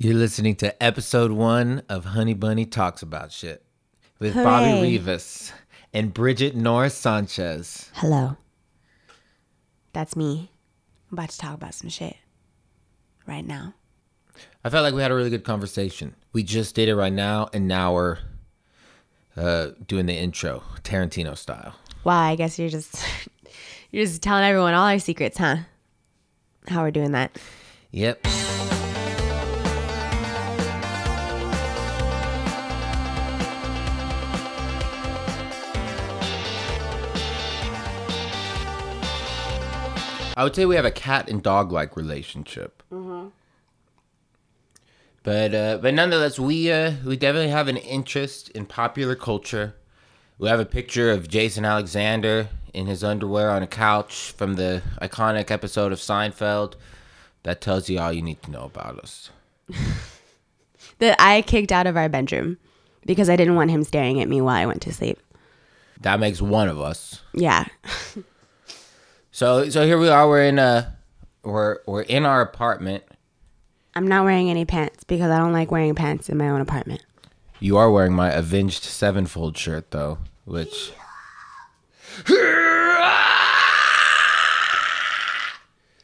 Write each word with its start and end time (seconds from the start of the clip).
You're 0.00 0.14
listening 0.14 0.54
to 0.56 0.80
episode 0.80 1.32
one 1.32 1.82
of 1.88 2.04
Honey 2.04 2.32
Bunny 2.32 2.64
Talks 2.64 3.02
About 3.02 3.32
Shit 3.32 3.64
with 4.20 4.32
Bobby 4.32 4.70
Hooray. 4.70 4.82
Rivas 4.82 5.52
and 5.92 6.14
Bridgette 6.14 6.54
Norris 6.54 6.94
Sanchez. 6.94 7.90
Hello. 7.94 8.36
That's 9.92 10.14
me. 10.14 10.52
I'm 11.10 11.18
about 11.18 11.30
to 11.30 11.38
talk 11.38 11.54
about 11.54 11.74
some 11.74 11.90
shit 11.90 12.16
right 13.26 13.44
now. 13.44 13.74
I 14.64 14.70
felt 14.70 14.84
like 14.84 14.94
we 14.94 15.02
had 15.02 15.10
a 15.10 15.16
really 15.16 15.30
good 15.30 15.42
conversation. 15.42 16.14
We 16.32 16.44
just 16.44 16.76
did 16.76 16.88
it 16.88 16.94
right 16.94 17.12
now, 17.12 17.48
and 17.52 17.66
now 17.66 17.92
we're 17.94 18.18
uh, 19.36 19.70
doing 19.84 20.06
the 20.06 20.14
intro, 20.14 20.62
Tarantino 20.84 21.36
style. 21.36 21.74
Wow, 22.04 22.20
I 22.20 22.36
guess 22.36 22.56
you're 22.56 22.68
just 22.68 23.04
you're 23.90 24.04
just 24.04 24.22
telling 24.22 24.44
everyone 24.44 24.74
all 24.74 24.86
our 24.86 25.00
secrets, 25.00 25.38
huh? 25.38 25.56
How 26.68 26.82
we're 26.82 26.92
doing 26.92 27.10
that. 27.10 27.36
Yep. 27.90 28.28
I 40.38 40.44
would 40.44 40.54
say 40.54 40.64
we 40.66 40.76
have 40.76 40.84
a 40.84 40.92
cat 40.92 41.28
and 41.28 41.42
dog 41.42 41.72
like 41.72 41.96
relationship. 41.96 42.84
But 45.24 45.52
uh, 45.52 45.78
but 45.82 45.94
nonetheless, 45.94 46.38
we 46.38 46.70
uh, 46.70 46.92
we 47.04 47.16
definitely 47.16 47.50
have 47.50 47.66
an 47.66 47.76
interest 47.76 48.48
in 48.50 48.64
popular 48.64 49.16
culture. 49.16 49.74
We 50.38 50.46
have 50.48 50.60
a 50.60 50.64
picture 50.64 51.10
of 51.10 51.26
Jason 51.26 51.64
Alexander 51.64 52.50
in 52.72 52.86
his 52.86 53.02
underwear 53.02 53.50
on 53.50 53.64
a 53.64 53.66
couch 53.66 54.30
from 54.30 54.54
the 54.54 54.82
iconic 55.02 55.50
episode 55.50 55.90
of 55.90 55.98
Seinfeld. 55.98 56.74
That 57.42 57.60
tells 57.60 57.88
you 57.88 57.98
all 57.98 58.12
you 58.12 58.22
need 58.22 58.40
to 58.44 58.52
know 58.52 58.62
about 58.62 59.00
us. 59.00 59.30
That 61.00 61.16
I 61.20 61.42
kicked 61.42 61.70
out 61.70 61.86
of 61.86 61.96
our 61.96 62.08
bedroom 62.08 62.58
because 63.06 63.28
I 63.28 63.36
didn't 63.36 63.54
want 63.54 63.70
him 63.70 63.84
staring 63.84 64.20
at 64.20 64.28
me 64.28 64.40
while 64.40 64.56
I 64.56 64.66
went 64.66 64.82
to 64.82 64.92
sleep. 64.92 65.18
That 66.00 66.18
makes 66.18 66.42
one 66.42 66.68
of 66.68 66.80
us. 66.80 67.22
Yeah. 67.34 67.66
So 69.38 69.70
so 69.70 69.86
here 69.86 69.98
we 69.98 70.08
are. 70.08 70.28
We're 70.28 70.46
in 70.46 70.58
a 70.58 70.96
we're 71.44 71.78
we're 71.86 72.02
in 72.02 72.26
our 72.26 72.40
apartment. 72.40 73.04
I'm 73.94 74.08
not 74.08 74.24
wearing 74.24 74.50
any 74.50 74.64
pants 74.64 75.04
because 75.04 75.30
I 75.30 75.38
don't 75.38 75.52
like 75.52 75.70
wearing 75.70 75.94
pants 75.94 76.28
in 76.28 76.36
my 76.36 76.48
own 76.48 76.60
apartment. 76.60 77.04
You 77.60 77.76
are 77.76 77.88
wearing 77.88 78.14
my 78.14 78.32
Avenged 78.32 78.82
Sevenfold 78.82 79.56
shirt 79.56 79.92
though, 79.92 80.18
which 80.44 80.90
All 82.28 82.34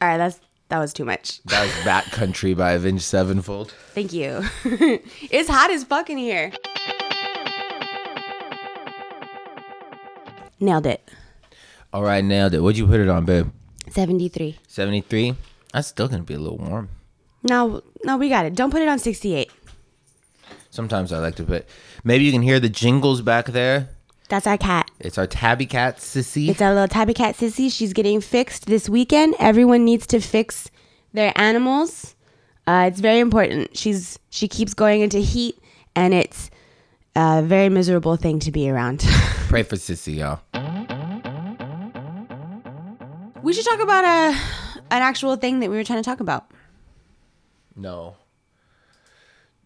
right, 0.07 0.17
that's 0.17 0.39
that 0.69 0.79
was 0.79 0.93
too 0.93 1.03
much. 1.03 1.43
that 1.43 1.61
was 1.61 1.83
Bat 1.83 2.05
Country 2.13 2.53
by 2.53 2.71
Avenged 2.71 3.03
Sevenfold. 3.03 3.71
Thank 3.93 4.13
you. 4.13 4.45
it's 4.63 5.49
hot 5.49 5.71
as 5.71 5.83
fuck 5.83 6.09
in 6.09 6.17
here. 6.17 6.53
Nailed 10.61 10.85
it. 10.85 11.11
All 11.95 12.03
right, 12.03 12.25
nailed 12.25 12.53
it. 12.53 12.59
What'd 12.59 12.77
you 12.77 12.87
put 12.87 12.99
it 12.99 13.07
on, 13.07 13.23
babe? 13.23 13.47
73. 13.89 14.57
Seventy 14.67 14.99
three. 14.99 15.33
That's 15.71 15.87
still 15.87 16.09
gonna 16.09 16.23
be 16.23 16.33
a 16.33 16.37
little 16.37 16.57
warm. 16.57 16.89
No, 17.41 17.83
no, 18.03 18.17
we 18.17 18.27
got 18.27 18.45
it. 18.45 18.53
Don't 18.53 18.69
put 18.69 18.81
it 18.81 18.89
on 18.89 18.99
68. 18.99 19.49
Sometimes 20.71 21.13
I 21.13 21.19
like 21.19 21.35
to 21.35 21.43
put. 21.43 21.65
Maybe 22.03 22.25
you 22.25 22.33
can 22.33 22.41
hear 22.41 22.59
the 22.59 22.67
jingles 22.67 23.21
back 23.21 23.45
there. 23.45 23.87
That's 24.27 24.45
our 24.45 24.57
cat. 24.57 24.91
It's 24.99 25.17
our 25.17 25.25
tabby 25.25 25.65
cat, 25.65 25.99
Sissy. 25.99 26.49
It's 26.49 26.61
our 26.61 26.73
little 26.73 26.89
tabby 26.89 27.13
cat 27.13 27.37
sissy. 27.37 27.71
She's 27.71 27.93
getting 27.93 28.19
fixed 28.19 28.65
this 28.65 28.89
weekend. 28.89 29.35
Everyone 29.39 29.85
needs 29.85 30.05
to 30.07 30.19
fix 30.19 30.69
their 31.13 31.31
animals. 31.37 32.13
Uh, 32.67 32.89
it's 32.91 32.99
very 32.99 33.19
important. 33.19 33.77
She's 33.77 34.19
she 34.31 34.49
keeps 34.49 34.73
going 34.73 34.99
into 34.99 35.19
heat, 35.19 35.57
and 35.95 36.13
it's 36.13 36.49
a 37.15 37.41
very 37.41 37.69
miserable 37.69 38.17
thing 38.17 38.39
to 38.39 38.51
be 38.51 38.69
around. 38.69 38.99
Pray 39.47 39.63
for 39.63 39.77
Sissy, 39.77 40.17
y'all. 40.17 40.41
We 43.45 43.53
should 43.53 43.65
talk 43.65 43.79
about 43.79 44.03
a 44.03 44.37
an 44.91 45.01
actual 45.01 45.35
thing 45.35 45.59
that 45.61 45.69
we 45.69 45.75
were 45.77 45.83
trying 45.83 46.01
to 46.01 46.07
talk 46.09 46.19
about. 46.19 46.51
No. 47.75 48.15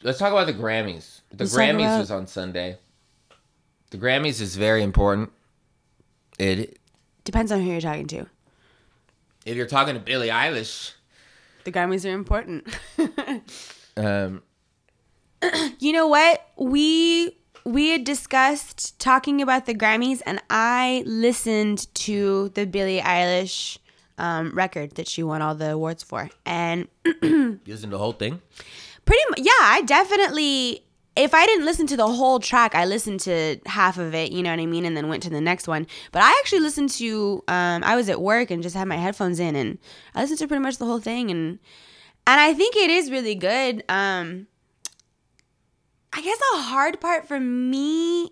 Let's 0.03 0.19
talk 0.19 0.31
about 0.31 0.47
the 0.47 0.53
Grammys. 0.53 1.21
The 1.31 1.43
Let's 1.43 1.55
Grammys 1.55 1.79
about- 1.85 1.99
was 1.99 2.11
on 2.11 2.27
Sunday. 2.27 2.77
The 3.91 3.97
Grammys 3.97 4.39
is 4.39 4.55
very 4.55 4.83
important. 4.83 5.31
It 6.37 6.77
Depends 7.23 7.51
on 7.51 7.61
who 7.61 7.71
you're 7.71 7.81
talking 7.81 8.07
to. 8.07 8.25
if 9.45 9.55
you're 9.55 9.65
talking 9.67 9.93
to 9.95 9.99
Billie 9.99 10.29
Eilish, 10.29 10.93
The 11.63 11.71
Grammys 11.71 12.05
are 12.09 12.13
important. 12.13 12.67
um, 13.97 14.41
You 15.79 15.91
know 15.93 16.07
what? 16.07 16.45
We 16.57 17.37
we 17.65 17.89
had 17.89 18.03
discussed 18.03 18.99
talking 18.99 19.41
about 19.41 19.65
the 19.65 19.73
Grammys, 19.73 20.21
and 20.25 20.41
I 20.49 21.03
listened 21.05 21.93
to 21.95 22.49
the 22.49 22.65
Billie 22.65 23.01
Eilish 23.01 23.77
um, 24.17 24.53
record 24.53 24.95
that 24.95 25.07
she 25.07 25.23
won 25.23 25.41
all 25.41 25.55
the 25.55 25.71
awards 25.71 26.03
for, 26.03 26.29
and 26.45 26.87
using 27.65 27.89
the 27.89 27.97
whole 27.97 28.13
thing. 28.13 28.41
pretty 29.05 29.21
much, 29.29 29.39
yeah, 29.39 29.51
I 29.61 29.81
definitely. 29.85 30.85
If 31.15 31.33
I 31.33 31.45
didn't 31.45 31.65
listen 31.65 31.85
to 31.87 31.97
the 31.97 32.07
whole 32.07 32.39
track, 32.39 32.75
I 32.75 32.85
listened 32.85 33.19
to 33.21 33.57
half 33.65 33.97
of 33.97 34.15
it, 34.15 34.31
you 34.31 34.41
know 34.41 34.51
what 34.51 34.59
I 34.59 34.65
mean, 34.65 34.85
and 34.85 34.95
then 34.95 35.09
went 35.09 35.21
to 35.23 35.29
the 35.29 35.41
next 35.41 35.67
one. 35.67 35.85
But 36.13 36.21
I 36.21 36.29
actually 36.39 36.61
listened 36.61 36.89
to. 36.91 37.43
Um, 37.47 37.83
I 37.83 37.95
was 37.95 38.07
at 38.09 38.21
work 38.21 38.51
and 38.51 38.63
just 38.63 38.75
had 38.75 38.87
my 38.87 38.95
headphones 38.95 39.39
in, 39.39 39.55
and 39.55 39.79
I 40.15 40.21
listened 40.21 40.39
to 40.39 40.47
pretty 40.47 40.63
much 40.63 40.77
the 40.77 40.85
whole 40.85 40.99
thing, 40.99 41.29
and 41.29 41.59
and 42.25 42.39
I 42.39 42.53
think 42.53 42.75
it 42.75 42.89
is 42.89 43.11
really 43.11 43.35
good. 43.35 43.83
Um, 43.89 44.47
I 46.11 46.21
guess 46.21 46.39
a 46.55 46.61
hard 46.61 46.99
part 46.99 47.27
for 47.27 47.39
me, 47.39 48.31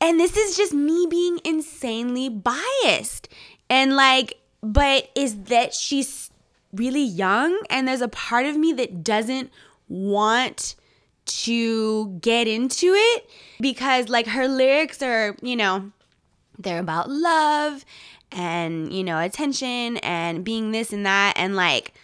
and 0.00 0.18
this 0.18 0.36
is 0.36 0.56
just 0.56 0.74
me 0.74 1.06
being 1.08 1.40
insanely 1.44 2.28
biased, 2.28 3.28
and 3.68 3.96
like, 3.96 4.40
but 4.62 5.10
is 5.14 5.44
that 5.44 5.72
she's 5.74 6.30
really 6.72 7.02
young, 7.02 7.58
and 7.70 7.86
there's 7.86 8.00
a 8.00 8.08
part 8.08 8.46
of 8.46 8.56
me 8.56 8.72
that 8.74 9.04
doesn't 9.04 9.50
want 9.88 10.74
to 11.26 12.18
get 12.20 12.48
into 12.48 12.92
it 12.94 13.30
because 13.60 14.08
like 14.08 14.26
her 14.26 14.48
lyrics 14.48 15.02
are, 15.02 15.36
you 15.42 15.54
know, 15.54 15.92
they're 16.58 16.80
about 16.80 17.08
love 17.08 17.84
and, 18.32 18.92
you 18.92 19.04
know, 19.04 19.18
attention 19.18 19.96
and 19.98 20.44
being 20.44 20.72
this 20.72 20.92
and 20.92 21.06
that 21.06 21.34
and 21.36 21.54
like 21.54 21.94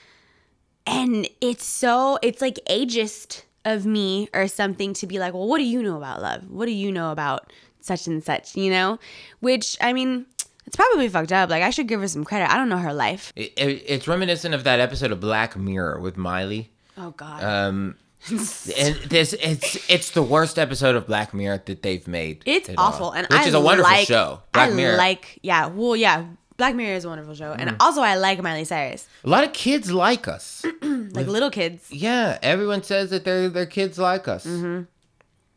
and 0.86 1.28
it's 1.40 1.64
so 1.64 2.18
it's 2.22 2.40
like 2.40 2.58
ageist 2.70 3.42
of 3.66 3.84
me 3.84 4.28
or 4.32 4.48
something 4.48 4.94
to 4.94 5.06
be 5.06 5.18
like, 5.18 5.34
well, 5.34 5.46
what 5.46 5.58
do 5.58 5.64
you 5.64 5.82
know 5.82 5.98
about 5.98 6.22
love? 6.22 6.48
What 6.50 6.64
do 6.64 6.72
you 6.72 6.90
know 6.90 7.12
about 7.12 7.52
such 7.80 8.06
and 8.06 8.24
such, 8.24 8.56
you 8.56 8.70
know? 8.70 8.98
Which 9.40 9.76
I 9.82 9.92
mean, 9.92 10.24
it's 10.64 10.76
probably 10.76 11.08
fucked 11.10 11.32
up. 11.32 11.50
Like 11.50 11.62
I 11.62 11.68
should 11.70 11.86
give 11.88 12.00
her 12.00 12.08
some 12.08 12.24
credit. 12.24 12.50
I 12.50 12.56
don't 12.56 12.68
know 12.70 12.78
her 12.78 12.94
life. 12.94 13.32
It, 13.36 13.52
it- 13.58 13.84
it's 13.86 14.08
reminiscent 14.08 14.54
of 14.54 14.64
that 14.64 14.80
episode 14.80 15.12
of 15.12 15.20
Black 15.20 15.56
Mirror 15.56 16.00
with 16.00 16.16
Miley. 16.16 16.70
Oh 16.96 17.10
god. 17.10 17.44
Um, 17.44 17.96
and 18.30 18.38
this 18.40 19.34
it's 19.34 19.90
it's 19.90 20.10
the 20.12 20.22
worst 20.22 20.58
episode 20.58 20.96
of 20.96 21.06
Black 21.06 21.34
Mirror 21.34 21.62
that 21.66 21.82
they've 21.82 22.08
made. 22.08 22.42
It's 22.46 22.68
at 22.68 22.78
all. 22.78 22.86
awful, 22.88 23.10
and 23.12 23.26
which 23.28 23.38
I 23.40 23.46
is 23.46 23.54
a 23.54 23.60
wonderful 23.60 23.92
like, 23.92 24.06
show. 24.08 24.40
Black 24.52 24.70
I 24.70 24.74
Mirror. 24.74 24.96
like, 24.96 25.38
yeah, 25.42 25.66
well, 25.66 25.94
yeah, 25.94 26.24
Black 26.56 26.74
Mirror 26.74 26.96
is 26.96 27.04
a 27.04 27.08
wonderful 27.08 27.34
show, 27.34 27.52
Mm. 27.52 27.58
and 27.60 27.76
also 27.80 28.00
I 28.00 28.16
like 28.16 28.42
Miley 28.42 28.64
Cyrus, 28.64 29.06
a 29.24 29.28
lot 29.28 29.44
of 29.44 29.52
kids 29.52 29.90
like 29.92 30.26
us. 30.28 30.64
like 30.82 31.26
little 31.26 31.50
kids. 31.50 31.90
yeah, 31.90 32.38
everyone 32.42 32.82
says 32.82 33.10
that 33.10 33.24
their 33.24 33.48
their 33.48 33.66
kids 33.66 33.98
like 33.98 34.26
us. 34.28 34.46
Mm-hmm. 34.46 34.82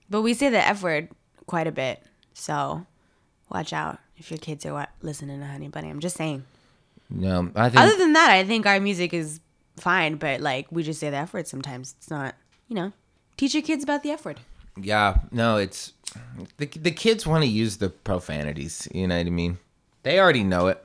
But 0.09 0.21
we 0.23 0.33
say 0.33 0.49
the 0.49 0.65
F 0.65 0.81
word 0.83 1.09
quite 1.45 1.67
a 1.67 1.71
bit, 1.71 2.01
so 2.33 2.85
watch 3.49 3.71
out 3.73 3.99
if 4.17 4.29
your 4.31 4.37
kids 4.39 4.65
are 4.65 4.73
wa- 4.73 4.85
listening 5.01 5.39
to 5.39 5.45
Honey 5.45 5.67
Bunny. 5.69 5.89
I'm 5.89 5.99
just 6.01 6.17
saying. 6.17 6.43
No, 7.09 7.49
I 7.55 7.69
think 7.69 7.81
Other 7.81 7.97
than 7.97 8.13
that, 8.13 8.29
I 8.29 8.43
think 8.43 8.65
our 8.67 8.79
music 8.79 9.13
is 9.13 9.39
fine, 9.77 10.15
but 10.15 10.41
like 10.41 10.67
we 10.71 10.83
just 10.83 10.99
say 10.99 11.09
the 11.09 11.17
F 11.17 11.33
word 11.33 11.47
sometimes. 11.47 11.95
It's 11.97 12.09
not, 12.09 12.35
you 12.67 12.75
know, 12.75 12.91
teach 13.37 13.53
your 13.53 13.63
kids 13.63 13.83
about 13.83 14.03
the 14.03 14.11
F 14.11 14.25
word. 14.25 14.39
Yeah, 14.79 15.19
no, 15.31 15.57
it's 15.57 15.93
the 16.57 16.65
the 16.65 16.91
kids 16.91 17.25
want 17.25 17.43
to 17.43 17.49
use 17.49 17.77
the 17.77 17.89
profanities. 17.89 18.87
You 18.93 19.07
know 19.07 19.17
what 19.17 19.25
I 19.27 19.29
mean? 19.29 19.57
They 20.03 20.19
already 20.19 20.43
know 20.43 20.67
it. 20.67 20.83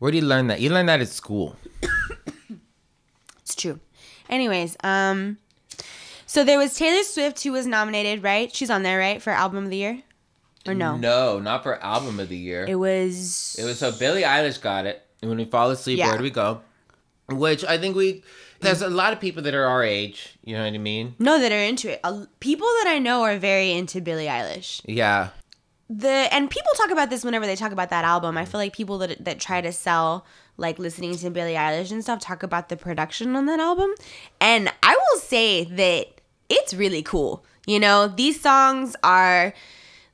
Where 0.00 0.10
do 0.10 0.18
you 0.18 0.24
learn 0.24 0.48
that? 0.48 0.60
You 0.60 0.70
learn 0.70 0.86
that 0.86 1.00
at 1.00 1.08
school. 1.08 1.56
It's 3.42 3.54
true. 3.54 3.80
Anyways, 4.28 4.76
um, 4.82 5.38
so 6.26 6.42
there 6.44 6.58
was 6.58 6.74
Taylor 6.74 7.02
Swift 7.04 7.42
who 7.42 7.52
was 7.52 7.66
nominated, 7.66 8.22
right? 8.22 8.54
She's 8.54 8.70
on 8.70 8.82
there, 8.82 8.98
right, 8.98 9.20
for 9.20 9.30
album 9.30 9.64
of 9.64 9.70
the 9.70 9.76
year, 9.76 10.02
or 10.66 10.74
no? 10.74 10.96
No, 10.96 11.38
not 11.38 11.62
for 11.62 11.82
album 11.82 12.18
of 12.20 12.28
the 12.28 12.36
year. 12.36 12.64
It 12.68 12.76
was. 12.76 13.56
It 13.58 13.64
was 13.64 13.78
so 13.78 13.92
Billie 13.92 14.22
Eilish 14.22 14.60
got 14.60 14.86
it. 14.86 15.02
And 15.20 15.28
when 15.28 15.38
we 15.38 15.44
fall 15.44 15.70
asleep, 15.70 15.98
Yeah. 15.98 16.08
where 16.08 16.16
do 16.18 16.22
we 16.22 16.30
go? 16.30 16.60
Which 17.28 17.64
I 17.64 17.76
think 17.78 17.94
we 17.94 18.22
there's 18.60 18.82
a 18.82 18.88
lot 18.88 19.12
of 19.12 19.20
people 19.20 19.42
that 19.42 19.54
are 19.54 19.64
our 19.66 19.82
age. 19.82 20.36
You 20.44 20.56
know 20.56 20.64
what 20.64 20.72
I 20.74 20.78
mean? 20.78 21.14
no 21.18 21.38
that 21.40 21.52
are 21.52 21.62
into 21.62 21.92
it. 21.92 22.00
People 22.40 22.66
that 22.82 22.86
I 22.88 22.98
know 22.98 23.22
are 23.22 23.36
very 23.36 23.72
into 23.72 24.00
Billie 24.00 24.26
Eilish. 24.26 24.80
Yeah. 24.84 25.28
The 25.90 26.32
and 26.32 26.48
people 26.48 26.70
talk 26.76 26.92
about 26.92 27.10
this 27.10 27.24
whenever 27.24 27.46
they 27.46 27.56
talk 27.56 27.72
about 27.72 27.90
that 27.90 28.04
album. 28.04 28.38
I 28.38 28.44
feel 28.44 28.60
like 28.60 28.72
people 28.72 28.98
that 28.98 29.24
that 29.24 29.40
try 29.40 29.60
to 29.60 29.72
sell 29.72 30.24
like 30.56 30.78
listening 30.78 31.16
to 31.16 31.30
Billie 31.30 31.54
Eilish 31.54 31.90
and 31.90 32.02
stuff 32.02 32.20
talk 32.20 32.44
about 32.44 32.68
the 32.68 32.76
production 32.76 33.34
on 33.34 33.46
that 33.46 33.58
album. 33.58 33.92
And 34.40 34.72
I 34.84 34.94
will 34.94 35.20
say 35.20 35.64
that 35.64 36.06
it's 36.48 36.72
really 36.74 37.02
cool. 37.02 37.44
You 37.66 37.80
know, 37.80 38.06
these 38.06 38.40
songs 38.40 38.94
are 39.02 39.52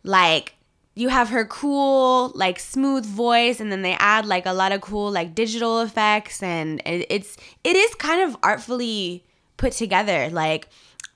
like 0.02 0.54
you 0.94 1.10
have 1.10 1.28
her 1.28 1.44
cool 1.44 2.32
like 2.34 2.58
smooth 2.58 3.04
voice 3.04 3.60
and 3.60 3.70
then 3.70 3.82
they 3.82 3.92
add 3.98 4.24
like 4.24 4.46
a 4.46 4.54
lot 4.54 4.72
of 4.72 4.80
cool 4.80 5.10
like 5.10 5.34
digital 5.34 5.82
effects 5.82 6.42
and 6.42 6.80
it's 6.86 7.36
it 7.64 7.76
is 7.76 7.94
kind 7.96 8.22
of 8.22 8.34
artfully 8.42 9.22
put 9.58 9.72
together 9.72 10.30
like 10.30 10.68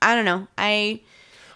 i 0.03 0.15
don't 0.15 0.27
know 0.27 0.47
i 0.59 1.01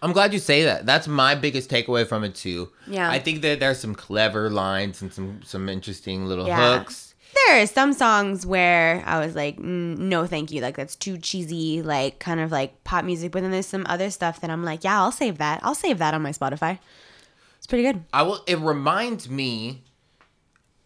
I'm 0.05 0.12
glad 0.12 0.33
you 0.35 0.39
say 0.39 0.65
that. 0.65 0.85
That's 0.87 1.09
my 1.09 1.35
biggest 1.35 1.71
takeaway 1.71 2.06
from 2.06 2.23
it 2.25 2.35
too. 2.35 2.71
Yeah. 2.87 3.11
I 3.11 3.19
think 3.19 3.41
that 3.43 3.59
there's 3.61 3.81
some 3.81 3.95
clever 3.95 4.51
lines 4.51 5.01
and 5.03 5.12
some 5.12 5.41
some 5.45 5.69
interesting 5.69 6.27
little 6.27 6.47
Yeah. 6.47 6.79
hooks. 6.79 7.15
there 7.49 7.61
are 7.62 7.67
some 7.67 7.93
songs 7.93 8.47
where 8.47 9.03
i 9.06 9.19
was 9.25 9.35
like 9.35 9.56
mm, 9.59 9.99
no 9.99 10.25
thank 10.25 10.53
you 10.53 10.61
like 10.61 10.77
that's 10.77 10.95
too 10.95 11.19
cheesy 11.19 11.83
like 11.83 12.21
kind 12.21 12.39
of 12.39 12.53
like 12.53 12.71
pop 12.85 13.05
music 13.05 13.33
but 13.33 13.43
then 13.43 13.51
there's 13.51 13.67
some 13.67 13.85
other 13.89 14.09
stuff 14.09 14.41
that 14.41 14.51
i'm 14.51 14.62
like 14.62 14.85
yeah 14.85 15.01
i'll 15.01 15.11
save 15.11 15.37
that 15.39 15.59
i'll 15.65 15.75
save 15.75 15.99
that 15.99 16.15
on 16.15 16.23
my 16.23 16.31
spotify 16.31 16.79
it's 17.59 17.67
pretty 17.67 17.83
good 17.83 18.05
I 18.12 18.23
will. 18.23 18.41
It 18.47 18.59
reminds 18.61 19.29
me 19.29 19.83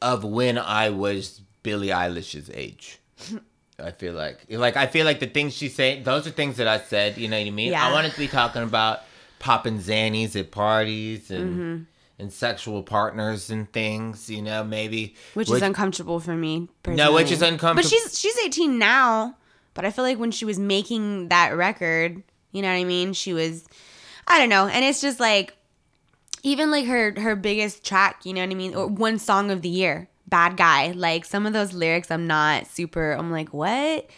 of 0.00 0.24
when 0.24 0.56
I 0.58 0.88
was 0.90 1.40
Billie 1.64 1.88
Eilish's 1.88 2.48
age. 2.54 2.98
I 3.80 3.90
feel 3.92 4.14
like, 4.14 4.46
like 4.48 4.76
I 4.76 4.86
feel 4.86 5.04
like 5.04 5.20
the 5.20 5.26
things 5.26 5.54
she 5.54 5.68
said, 5.68 6.04
those 6.04 6.26
are 6.26 6.30
things 6.30 6.56
that 6.56 6.66
I 6.68 6.78
said. 6.78 7.18
You 7.18 7.28
know 7.28 7.38
what 7.38 7.46
I 7.46 7.50
mean? 7.50 7.72
Yeah. 7.72 7.86
I 7.86 7.92
wanted 7.92 8.12
to 8.12 8.18
be 8.18 8.28
talking 8.28 8.62
about 8.62 9.00
popping 9.38 9.78
xannies 9.78 10.34
at 10.38 10.50
parties 10.50 11.30
and 11.30 11.50
Mm-hmm. 11.54 11.82
and 12.20 12.32
sexual 12.32 12.82
partners 12.82 13.50
and 13.50 13.70
things. 13.72 14.28
You 14.28 14.42
know, 14.42 14.64
maybe 14.64 15.14
which, 15.34 15.50
is 15.50 15.62
uncomfortable 15.62 16.18
for 16.20 16.34
me 16.34 16.68
personally. 16.82 17.04
No, 17.10 17.14
which 17.14 17.30
is 17.30 17.42
uncomfortable- 17.42 17.82
but 17.82 17.84
she's 17.88 18.18
she's 18.18 18.38
18 18.44 18.78
now 18.78 19.36
but 19.74 19.84
i 19.84 19.90
feel 19.92 20.04
like 20.04 20.18
when 20.18 20.32
she 20.32 20.44
was 20.44 20.58
making 20.58 21.28
that 21.28 21.56
record 21.56 22.20
you 22.50 22.62
know 22.62 22.68
what 22.68 22.74
i 22.80 22.82
mean 22.82 23.12
she 23.12 23.32
was 23.32 23.64
i 24.26 24.36
don't 24.38 24.48
know 24.48 24.66
and 24.66 24.84
it's 24.84 25.00
just 25.00 25.20
like 25.20 25.54
even 26.42 26.72
like 26.72 26.84
her 26.86 27.12
her 27.20 27.36
biggest 27.36 27.84
track 27.86 28.26
you 28.26 28.32
know 28.34 28.40
what 28.40 28.50
i 28.50 28.54
mean 28.54 28.74
or 28.74 28.88
one 28.88 29.18
song 29.20 29.52
of 29.52 29.62
the 29.62 29.68
year 29.68 30.08
bad 30.26 30.56
guy 30.56 30.90
like 30.96 31.24
some 31.24 31.46
of 31.46 31.52
those 31.52 31.72
lyrics 31.72 32.10
i'm 32.10 32.26
not 32.26 32.66
super 32.66 33.12
i'm 33.12 33.30
like 33.30 33.52
what 33.54 34.08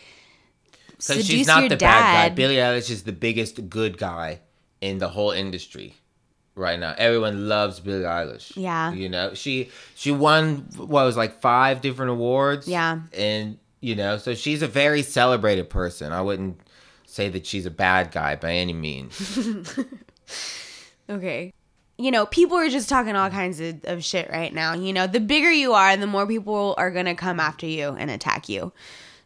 because 0.96 1.26
she's 1.26 1.46
not 1.46 1.68
the 1.68 1.76
bad 1.76 2.30
guy. 2.30 2.34
Billie 2.34 2.56
Eilish 2.56 2.90
is 2.90 3.02
the 3.02 3.12
biggest 3.12 3.68
good 3.68 3.98
guy 3.98 4.40
in 4.80 4.98
the 4.98 5.08
whole 5.08 5.30
industry 5.30 5.94
right 6.54 6.78
now. 6.78 6.94
Everyone 6.98 7.48
loves 7.48 7.80
Billie 7.80 8.04
Eilish. 8.04 8.52
Yeah. 8.56 8.92
you 8.92 9.08
know 9.08 9.34
she 9.34 9.70
she 9.94 10.10
won 10.12 10.68
what 10.76 11.04
was 11.04 11.16
like 11.16 11.40
five 11.40 11.80
different 11.80 12.10
awards. 12.10 12.66
Yeah. 12.68 13.00
and 13.12 13.58
you 13.80 13.94
know 13.94 14.18
so 14.18 14.34
she's 14.34 14.62
a 14.62 14.68
very 14.68 15.02
celebrated 15.02 15.70
person. 15.70 16.12
I 16.12 16.20
wouldn't 16.22 16.60
say 17.06 17.28
that 17.28 17.46
she's 17.46 17.66
a 17.66 17.70
bad 17.70 18.12
guy 18.12 18.36
by 18.36 18.52
any 18.52 18.72
means. 18.72 19.38
Okay. 21.08 21.52
You 21.98 22.10
know, 22.10 22.24
people 22.26 22.56
are 22.56 22.68
just 22.68 22.88
talking 22.88 23.16
all 23.16 23.28
kinds 23.30 23.60
of, 23.60 23.80
of 23.84 24.04
shit 24.04 24.30
right 24.30 24.54
now. 24.54 24.74
You 24.74 24.92
know, 24.92 25.06
the 25.06 25.20
bigger 25.20 25.50
you 25.50 25.72
are, 25.74 25.96
the 25.96 26.06
more 26.06 26.26
people 26.26 26.74
are 26.78 26.90
going 26.90 27.06
to 27.06 27.14
come 27.14 27.40
after 27.40 27.66
you 27.66 27.88
and 27.98 28.10
attack 28.10 28.48
you. 28.48 28.72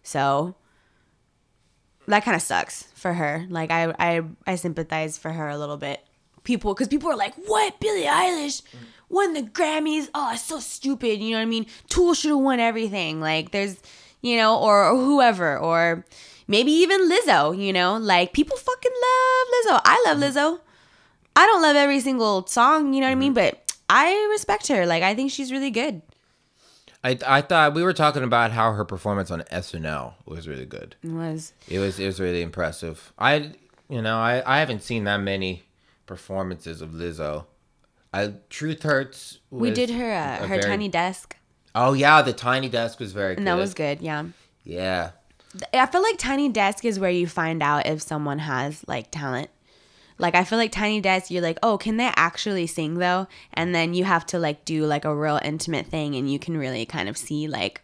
So 0.02 0.54
that 2.06 2.24
kind 2.24 2.34
of 2.34 2.42
sucks 2.42 2.84
for 2.94 3.12
her. 3.12 3.46
Like, 3.48 3.70
I, 3.70 3.94
I, 3.98 4.22
I 4.46 4.54
sympathize 4.56 5.18
for 5.18 5.32
her 5.32 5.48
a 5.48 5.58
little 5.58 5.76
bit. 5.76 6.04
People, 6.42 6.74
because 6.74 6.88
people 6.88 7.10
are 7.10 7.16
like, 7.16 7.34
what? 7.46 7.80
Billie 7.80 8.04
Eilish 8.04 8.62
won 9.08 9.32
the 9.32 9.42
Grammys? 9.42 10.08
Oh, 10.14 10.32
it's 10.32 10.44
so 10.44 10.60
stupid. 10.60 11.20
You 11.20 11.30
know 11.30 11.38
what 11.38 11.42
I 11.42 11.46
mean? 11.46 11.66
Tool 11.88 12.14
should 12.14 12.30
have 12.30 12.38
won 12.40 12.60
everything. 12.60 13.20
Like, 13.20 13.50
there's, 13.50 13.78
you 14.20 14.36
know, 14.36 14.58
or, 14.58 14.84
or 14.84 14.96
whoever, 14.96 15.58
or 15.58 16.04
maybe 16.46 16.70
even 16.70 17.10
Lizzo, 17.10 17.56
you 17.58 17.72
know? 17.72 17.96
Like, 17.96 18.32
people 18.32 18.56
fucking 18.56 18.92
love 18.92 19.46
Lizzo. 19.54 19.80
I 19.84 20.04
love 20.06 20.18
mm-hmm. 20.18 20.38
Lizzo. 20.38 20.60
I 21.36 21.46
don't 21.46 21.62
love 21.62 21.76
every 21.76 22.00
single 22.00 22.46
song, 22.46 22.94
you 22.94 23.00
know 23.00 23.06
what 23.06 23.12
I 23.12 23.16
mean? 23.16 23.34
Mm-hmm. 23.34 23.56
But 23.56 23.64
I 23.88 24.28
respect 24.30 24.68
her. 24.68 24.86
Like 24.86 25.02
I 25.02 25.14
think 25.14 25.30
she's 25.30 25.52
really 25.52 25.70
good. 25.70 26.02
I 27.04 27.18
I 27.26 27.40
thought 27.42 27.74
we 27.74 27.82
were 27.82 27.92
talking 27.92 28.22
about 28.24 28.50
how 28.52 28.72
her 28.72 28.84
performance 28.84 29.30
on 29.30 29.42
SNL 29.52 30.14
was 30.26 30.48
really 30.48 30.64
good. 30.66 30.96
It 31.02 31.10
was 31.10 31.52
It 31.68 31.78
was 31.78 32.00
it 32.00 32.06
was 32.06 32.18
really 32.20 32.42
impressive. 32.42 33.12
I 33.18 33.52
you 33.88 34.00
know 34.02 34.16
I 34.18 34.42
I 34.46 34.58
haven't 34.60 34.82
seen 34.82 35.04
that 35.04 35.18
many 35.18 35.62
performances 36.06 36.80
of 36.80 36.90
Lizzo. 36.90 37.44
I 38.12 38.32
Truth 38.48 38.82
Hurts. 38.84 39.38
we 39.50 39.70
did 39.70 39.90
her 39.90 40.12
uh, 40.12 40.36
her 40.46 40.46
very- 40.46 40.62
tiny 40.62 40.88
desk, 40.88 41.36
Oh 41.74 41.92
yeah, 41.92 42.22
the 42.22 42.32
tiny 42.32 42.68
desk 42.68 43.00
was 43.00 43.12
very. 43.12 43.34
good. 43.34 43.46
that 43.46 43.54
was 43.56 43.74
good. 43.74 44.00
Yeah, 44.00 44.24
Yeah, 44.64 45.10
I 45.72 45.86
feel 45.86 46.02
like 46.02 46.18
tiny 46.18 46.48
desk 46.48 46.84
is 46.84 46.98
where 47.00 47.10
you 47.10 47.26
find 47.26 47.62
out 47.62 47.86
if 47.86 48.00
someone 48.02 48.38
has 48.38 48.82
like 48.86 49.10
talent. 49.10 49.50
Like 50.18 50.34
I 50.34 50.44
feel 50.44 50.58
like 50.58 50.70
tiny 50.72 51.00
desk, 51.00 51.30
you're 51.30 51.42
like, 51.42 51.58
oh, 51.62 51.76
can 51.78 51.96
they 51.96 52.10
actually 52.14 52.66
sing 52.66 52.94
though? 52.94 53.26
And 53.52 53.74
then 53.74 53.94
you 53.94 54.04
have 54.04 54.24
to 54.26 54.38
like 54.38 54.64
do 54.64 54.84
like 54.86 55.04
a 55.04 55.14
real 55.14 55.40
intimate 55.44 55.86
thing, 55.86 56.14
and 56.14 56.30
you 56.30 56.38
can 56.38 56.56
really 56.56 56.86
kind 56.86 57.08
of 57.08 57.16
see 57.16 57.48
like 57.48 57.80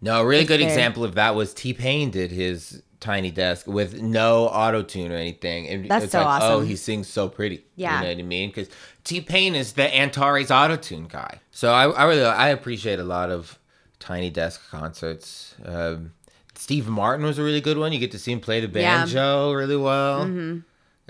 no, 0.00 0.22
a 0.22 0.26
really 0.26 0.44
good 0.44 0.60
they're- 0.60 0.68
example 0.68 1.04
of 1.04 1.14
that 1.14 1.34
was 1.34 1.54
T 1.54 1.72
Pain 1.72 2.10
did 2.10 2.32
his 2.32 2.82
tiny 2.98 3.30
desk 3.32 3.66
with 3.66 4.00
no 4.00 4.46
auto 4.46 4.82
tune 4.82 5.10
or 5.10 5.16
anything. 5.16 5.66
And 5.68 5.88
That's 5.88 6.04
it's 6.04 6.12
so 6.12 6.22
like, 6.22 6.42
Oh, 6.42 6.60
he 6.60 6.76
sings 6.76 7.08
so 7.08 7.28
pretty. 7.28 7.64
Yeah. 7.74 7.96
you 7.98 8.02
know 8.04 8.08
what 8.12 8.18
I 8.18 8.22
mean? 8.22 8.48
Because 8.50 8.68
T 9.04 9.20
Pain 9.20 9.54
is 9.54 9.72
the 9.74 9.92
Antares 9.94 10.50
auto 10.50 10.76
tune 10.76 11.06
guy. 11.06 11.38
So 11.50 11.72
I 11.72 11.88
I 11.90 12.04
really 12.04 12.24
I 12.24 12.48
appreciate 12.48 12.98
a 12.98 13.04
lot 13.04 13.30
of 13.30 13.58
tiny 14.00 14.30
desk 14.30 14.68
concerts. 14.70 15.54
Um, 15.64 16.12
Steve 16.56 16.88
Martin 16.88 17.24
was 17.24 17.38
a 17.38 17.42
really 17.44 17.60
good 17.60 17.78
one. 17.78 17.92
You 17.92 17.98
get 18.00 18.10
to 18.12 18.18
see 18.18 18.32
him 18.32 18.40
play 18.40 18.60
the 18.64 18.80
Yeah. 18.80 18.98
banjo 19.04 19.52
really 19.52 19.76
well. 19.76 20.62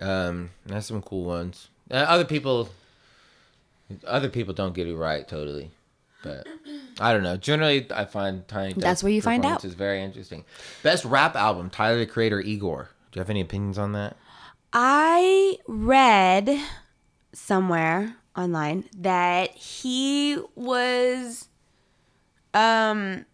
Um, 0.02 0.50
that's 0.66 0.87
some 0.87 1.02
cool 1.02 1.25
ones. 1.25 1.69
Uh, 1.90 1.94
other 1.94 2.25
people, 2.25 2.69
other 4.06 4.28
people 4.28 4.54
don't 4.54 4.75
get 4.75 4.87
it 4.87 4.96
right 4.96 5.26
totally, 5.26 5.70
but 6.22 6.46
I 7.00 7.12
don't 7.12 7.22
know. 7.22 7.37
Generally, 7.37 7.87
I 7.93 8.04
find 8.04 8.46
Tiny. 8.49 8.75
That's 8.75 9.02
where 9.02 9.12
you 9.12 9.22
find 9.22 9.44
out. 9.44 9.64
Is 9.64 9.75
very 9.75 10.02
interesting. 10.02 10.44
Best 10.82 11.04
rap 11.04 11.37
album: 11.37 11.70
Tyler 11.70 11.99
the 11.99 12.06
Creator, 12.06 12.40
Igor. 12.40 12.90
Do 13.10 13.19
you 13.19 13.20
have 13.20 13.31
any 13.31 13.40
opinions 13.40 13.78
on 13.78 13.93
that? 13.93 14.16
I 14.72 15.58
read 15.66 16.58
somewhere 17.34 18.16
online 18.37 18.84
that 18.96 19.50
he 19.50 20.38
was 20.55 21.48
um 22.55 23.25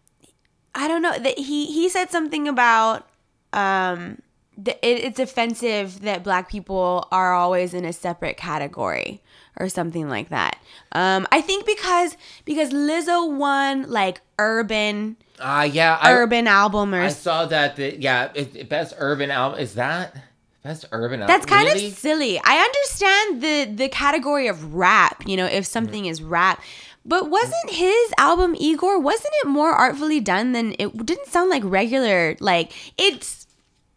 I 0.75 0.87
don't 0.87 1.01
know 1.01 1.17
that 1.17 1.37
he 1.37 1.67
he 1.67 1.89
said 1.89 2.09
something 2.11 2.47
about 2.47 3.07
um 3.53 4.21
it, 4.67 4.79
it's 4.81 5.19
offensive 5.19 6.01
that 6.01 6.23
black 6.23 6.49
people 6.49 7.07
are 7.11 7.33
always 7.33 7.73
in 7.73 7.85
a 7.85 7.93
separate 7.93 8.37
category 8.37 9.21
or 9.57 9.69
something 9.69 10.09
like 10.09 10.29
that. 10.29 10.57
Um 10.91 11.27
I 11.31 11.41
think 11.41 11.65
because 11.65 12.17
because 12.45 12.71
Lizzo 12.71 13.35
won 13.35 13.89
like 13.89 14.21
urban 14.37 15.17
Uh 15.39 15.67
yeah, 15.71 15.97
I, 16.01 16.13
urban 16.13 16.47
album 16.47 16.93
or 16.93 17.01
I 17.01 17.09
saw 17.09 17.45
that. 17.45 17.75
The, 17.75 17.99
yeah, 17.99 18.31
it, 18.35 18.69
best 18.69 18.93
urban 18.97 19.31
album 19.31 19.59
is 19.59 19.75
that 19.75 20.15
best 20.63 20.85
urban 20.91 21.21
album. 21.21 21.33
That's 21.33 21.45
kind 21.45 21.67
really? 21.67 21.87
of 21.87 21.93
silly. 21.93 22.39
I 22.43 22.57
understand 22.57 23.41
the 23.41 23.83
the 23.83 23.89
category 23.89 24.47
of 24.47 24.73
rap, 24.73 25.23
you 25.25 25.37
know, 25.37 25.45
if 25.45 25.65
something 25.65 26.05
is 26.05 26.21
rap. 26.21 26.61
But 27.05 27.29
wasn't 27.29 27.71
his 27.71 28.13
album 28.17 28.55
Igor, 28.59 28.99
wasn't 28.99 29.33
it 29.43 29.47
more 29.47 29.71
artfully 29.71 30.19
done 30.19 30.51
than 30.51 30.75
it 30.77 31.05
didn't 31.05 31.27
sound 31.27 31.49
like 31.49 31.63
regular 31.65 32.35
like 32.39 32.73
it's 32.97 33.38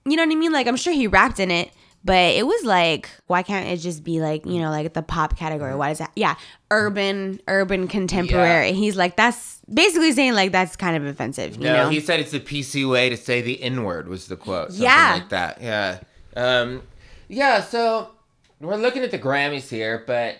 you 0.04 0.16
know 0.16 0.24
what 0.24 0.32
I 0.32 0.36
mean? 0.36 0.52
Like 0.52 0.66
I'm 0.66 0.76
sure 0.76 0.92
he 0.92 1.06
rapped 1.06 1.38
in 1.40 1.50
it, 1.50 1.70
but 2.04 2.34
it 2.34 2.46
was 2.46 2.64
like 2.64 3.08
why 3.26 3.42
can't 3.42 3.68
it 3.68 3.76
just 3.78 4.02
be 4.04 4.20
like, 4.20 4.44
you 4.46 4.60
know, 4.60 4.70
like 4.70 4.92
the 4.94 5.02
pop 5.02 5.36
category? 5.36 5.74
Why 5.74 5.90
is 5.90 5.98
that? 5.98 6.10
Yeah, 6.16 6.34
urban 6.70 7.40
urban 7.48 7.88
contemporary. 7.88 8.72
He's 8.72 8.96
like 8.96 9.16
that's 9.16 9.60
basically 9.72 10.12
saying 10.12 10.34
like 10.34 10.52
that's 10.52 10.76
kind 10.76 10.96
of 10.96 11.04
offensive, 11.06 11.56
you 11.56 11.62
No, 11.64 11.84
know. 11.84 11.88
he 11.90 12.00
said 12.00 12.20
it's 12.20 12.32
the 12.32 12.40
PC 12.40 12.88
way 12.90 13.08
to 13.08 13.16
say 13.16 13.40
the 13.40 13.62
N 13.62 13.84
word 13.84 14.08
was 14.08 14.26
the 14.28 14.36
quote. 14.36 14.68
Something 14.70 14.84
Yeah. 14.84 15.12
like 15.14 15.28
that. 15.30 15.62
Yeah. 15.62 15.98
Um, 16.36 16.82
yeah. 17.28 17.60
So 17.62 18.10
we're 18.60 18.76
looking 18.76 19.02
at 19.02 19.10
the 19.10 19.18
Grammys 19.18 19.68
here, 19.68 20.02
but 20.06 20.36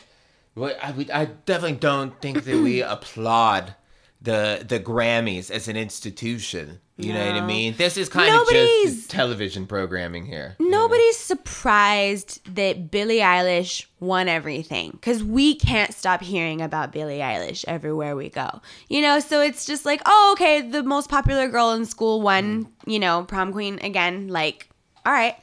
I, 0.56 0.94
I 1.12 1.24
definitely 1.46 1.78
don't 1.78 2.20
think 2.20 2.44
that 2.44 2.56
we 2.58 2.82
applaud 2.96 3.74
the 4.22 4.64
the 4.66 4.78
Grammys 4.78 5.50
as 5.50 5.68
an 5.68 5.76
institution. 5.76 6.80
You 6.96 7.12
know 7.12 7.26
what 7.26 7.34
I 7.34 7.44
mean? 7.44 7.74
This 7.76 7.96
is 7.96 8.08
kind 8.08 8.28
of 8.28 8.34
Nobody's- 8.36 8.94
just 8.94 9.10
television 9.10 9.66
programming 9.66 10.24
here. 10.24 10.54
you 10.60 10.70
know? 10.70 10.82
Nobody's 10.82 11.16
surprised 11.16 12.54
that 12.54 12.90
Billie 12.92 13.18
Eilish 13.18 13.86
won 13.98 14.28
everything 14.28 14.92
because 14.92 15.24
we 15.24 15.54
can't 15.56 15.92
stop 15.92 16.22
hearing 16.22 16.60
about 16.60 16.92
Billie 16.92 17.18
Eilish 17.18 17.64
everywhere 17.66 18.14
we 18.14 18.28
go. 18.28 18.60
You 18.88 19.00
know, 19.00 19.18
so 19.18 19.40
it's 19.40 19.64
just 19.64 19.84
like, 19.84 20.00
oh, 20.06 20.30
okay, 20.36 20.60
the 20.60 20.82
most 20.84 21.08
popular 21.08 21.48
girl 21.48 21.72
in 21.72 21.86
school 21.86 22.20
won, 22.20 22.64
mm. 22.66 22.68
you 22.86 23.00
know, 23.00 23.24
prom 23.24 23.52
queen 23.52 23.80
again. 23.80 24.28
Like, 24.28 24.68
all 25.04 25.12
right. 25.12 25.36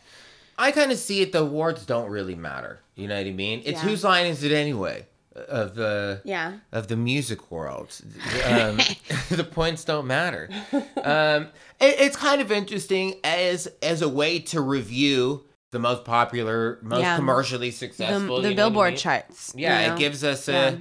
I 0.57 0.71
kind 0.71 0.91
of 0.91 0.97
see 0.97 1.21
it. 1.21 1.31
The 1.31 1.39
awards 1.39 1.85
don't 1.85 2.09
really 2.09 2.35
matter. 2.35 2.79
You 2.95 3.07
know 3.07 3.17
what 3.17 3.27
I 3.27 3.31
mean? 3.31 3.61
It's 3.65 3.81
Yeah. 3.81 3.89
whose 3.89 4.03
line 4.03 4.27
is 4.27 4.43
it 4.43 4.51
anyway? 4.51 5.05
Of 5.47 5.75
the 5.75 6.21
Yeah. 6.25 6.53
of 6.71 6.87
the 6.87 6.95
music 6.95 7.51
world. 7.51 7.89
Um, 8.45 8.77
the 9.29 9.43
points 9.49 9.83
don't 9.85 10.07
matter. 10.07 10.49
Um, 11.03 11.47
it, 11.79 11.95
it's 11.99 12.17
kind 12.17 12.41
of 12.41 12.51
interesting 12.51 13.15
as 13.23 13.67
as 13.81 14.01
a 14.01 14.09
way 14.09 14.39
to 14.39 14.59
review 14.61 15.45
the 15.71 15.79
most 15.79 16.03
popular, 16.03 16.79
most 16.81 17.01
Yeah. 17.01 17.15
commercially 17.15 17.71
successful. 17.71 18.19
the 18.19 18.25
know 18.25 18.35
what 18.35 18.45
I 18.45 18.53
Billboard 18.55 18.89
mean? 18.93 18.97
charts. 18.97 19.53
Yeah, 19.55 19.81
you 19.81 19.87
know? 19.87 19.93
it 19.95 19.99
gives 19.99 20.23
us 20.23 20.47
a. 20.47 20.51
Yeah. 20.51 20.75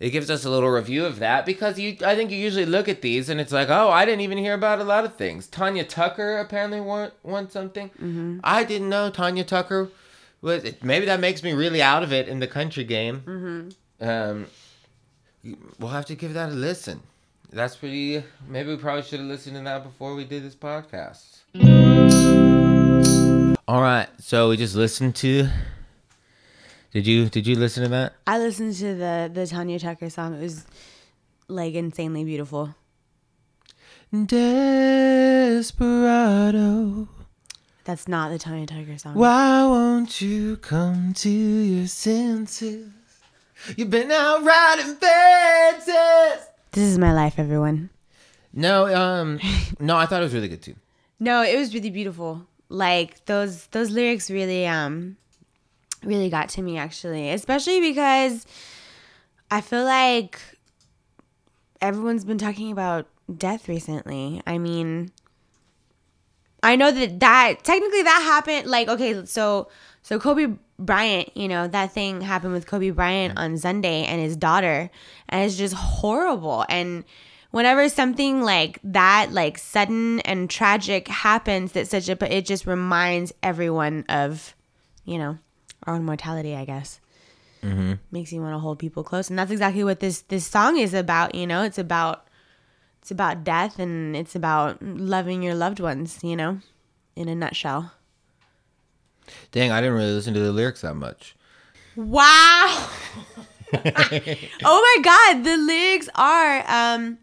It 0.00 0.10
gives 0.10 0.28
us 0.28 0.44
a 0.44 0.50
little 0.50 0.70
review 0.70 1.06
of 1.06 1.20
that 1.20 1.46
because 1.46 1.78
you, 1.78 1.96
I 2.04 2.16
think 2.16 2.32
you 2.32 2.36
usually 2.36 2.66
look 2.66 2.88
at 2.88 3.00
these 3.00 3.28
and 3.28 3.40
it's 3.40 3.52
like, 3.52 3.68
oh, 3.70 3.90
I 3.90 4.04
didn't 4.04 4.22
even 4.22 4.38
hear 4.38 4.52
about 4.54 4.80
a 4.80 4.84
lot 4.84 5.04
of 5.04 5.14
things. 5.14 5.46
Tanya 5.46 5.84
Tucker 5.84 6.38
apparently 6.38 6.80
won, 6.80 7.12
won 7.22 7.48
something. 7.48 7.90
Mm-hmm. 7.90 8.40
I 8.42 8.64
didn't 8.64 8.88
know 8.88 9.08
Tanya 9.08 9.44
Tucker 9.44 9.90
was. 10.42 10.64
Maybe 10.82 11.06
that 11.06 11.20
makes 11.20 11.44
me 11.44 11.52
really 11.52 11.80
out 11.80 12.02
of 12.02 12.12
it 12.12 12.26
in 12.28 12.40
the 12.40 12.48
country 12.48 12.82
game. 12.82 13.22
Mm-hmm. 13.24 13.68
Um, 14.04 14.46
we'll 15.78 15.90
have 15.90 16.04
to 16.06 16.14
give 16.14 16.34
that 16.34 16.50
a 16.50 16.52
listen. 16.52 17.00
That's 17.50 17.74
pretty. 17.76 18.22
Maybe 18.48 18.68
we 18.70 18.76
probably 18.76 19.02
should 19.02 19.20
have 19.20 19.28
listened 19.28 19.56
to 19.56 19.62
that 19.62 19.82
before 19.82 20.14
we 20.14 20.24
did 20.24 20.42
this 20.44 20.54
podcast. 20.54 21.38
All 23.66 23.80
right, 23.80 24.08
so 24.20 24.50
we 24.50 24.56
just 24.58 24.74
listened 24.76 25.14
to. 25.16 25.48
Did 26.92 27.06
you 27.06 27.28
did 27.30 27.46
you 27.46 27.56
listen 27.56 27.82
to 27.84 27.88
that? 27.90 28.12
I 28.26 28.38
listened 28.38 28.74
to 28.76 28.94
the 28.94 29.30
the 29.32 29.46
Tanya 29.46 29.78
Tucker 29.78 30.10
song. 30.10 30.34
It 30.34 30.40
was 30.42 30.66
like 31.48 31.74
insanely 31.74 32.24
beautiful. 32.24 32.74
Desperado, 35.74 37.08
That's 37.84 38.06
not 38.06 38.30
the 38.30 38.38
Tanya 38.38 38.66
Tucker 38.66 38.96
song. 38.98 39.14
why 39.14 39.64
won't 39.64 40.20
you 40.20 40.56
come 40.58 41.12
to 41.14 41.28
your 41.30 41.86
senses? 41.88 42.90
You've 43.76 43.90
been 43.90 44.10
out 44.10 44.44
riding 44.44 44.96
fences. 44.96 46.46
This 46.72 46.84
is 46.84 46.98
my 46.98 47.12
life, 47.12 47.38
everyone. 47.38 47.90
No, 48.52 48.94
um, 48.94 49.40
no, 49.80 49.96
I 49.96 50.06
thought 50.06 50.20
it 50.20 50.24
was 50.24 50.34
really 50.34 50.48
good 50.48 50.62
too. 50.62 50.74
No, 51.18 51.42
it 51.42 51.56
was 51.56 51.72
really 51.74 51.90
beautiful. 51.90 52.46
Like 52.68 53.24
those 53.26 53.66
those 53.68 53.90
lyrics 53.90 54.30
really 54.30 54.66
um 54.66 55.16
really 56.02 56.28
got 56.28 56.48
to 56.50 56.62
me 56.62 56.76
actually, 56.76 57.30
especially 57.30 57.80
because 57.80 58.46
I 59.50 59.60
feel 59.60 59.84
like 59.84 60.40
everyone's 61.80 62.24
been 62.24 62.38
talking 62.38 62.72
about 62.72 63.06
death 63.34 63.68
recently. 63.68 64.42
I 64.46 64.58
mean, 64.58 65.10
I 66.62 66.76
know 66.76 66.90
that 66.90 67.20
that 67.20 67.64
technically 67.64 68.02
that 68.02 68.22
happened 68.22 68.66
like 68.68 68.88
okay, 68.88 69.24
so 69.24 69.68
so 70.04 70.20
Kobe 70.20 70.48
Bryant, 70.78 71.34
you 71.34 71.48
know, 71.48 71.66
that 71.66 71.92
thing 71.92 72.20
happened 72.20 72.52
with 72.52 72.66
Kobe 72.66 72.90
Bryant 72.90 73.38
on 73.38 73.56
Sunday 73.56 74.04
and 74.04 74.20
his 74.20 74.36
daughter 74.36 74.90
and 75.30 75.44
it's 75.44 75.56
just 75.56 75.72
horrible. 75.72 76.66
And 76.68 77.04
whenever 77.52 77.88
something 77.88 78.42
like 78.42 78.78
that 78.84 79.32
like 79.32 79.56
sudden 79.56 80.20
and 80.20 80.50
tragic 80.50 81.08
happens 81.08 81.72
that 81.72 81.88
such 81.88 82.10
a 82.10 82.36
it 82.36 82.44
just 82.44 82.66
reminds 82.66 83.32
everyone 83.42 84.04
of 84.10 84.54
you 85.04 85.16
know 85.16 85.38
our 85.84 85.94
own 85.94 86.04
mortality 86.04 86.54
i 86.54 86.66
guess. 86.66 87.00
Mm-hmm. 87.62 87.94
Makes 88.10 88.30
you 88.30 88.42
want 88.42 88.52
to 88.52 88.58
hold 88.58 88.78
people 88.78 89.04
close. 89.04 89.30
And 89.30 89.38
that's 89.38 89.50
exactly 89.50 89.84
what 89.84 90.00
this 90.00 90.20
this 90.20 90.46
song 90.46 90.76
is 90.76 90.92
about 90.92 91.34
you 91.34 91.46
know? 91.46 91.62
It's 91.62 91.78
about 91.78 92.28
it's 93.00 93.10
about 93.10 93.42
death 93.42 93.78
and 93.78 94.14
it's 94.14 94.36
about 94.36 94.82
loving 94.82 95.42
your 95.42 95.54
loved 95.54 95.80
ones 95.80 96.18
you 96.22 96.36
know 96.36 96.60
in 97.16 97.28
a 97.30 97.34
nutshell 97.34 97.92
Dang, 99.52 99.70
I 99.70 99.80
didn't 99.80 99.96
really 99.96 100.12
listen 100.12 100.34
to 100.34 100.40
the 100.40 100.52
lyrics 100.52 100.82
that 100.82 100.94
much. 100.94 101.36
Wow. 101.96 102.88
oh 103.74 104.96
my 104.96 105.02
god, 105.02 105.44
the 105.44 105.56
lyrics 105.56 106.08
are 106.14 106.64
um 106.68 107.18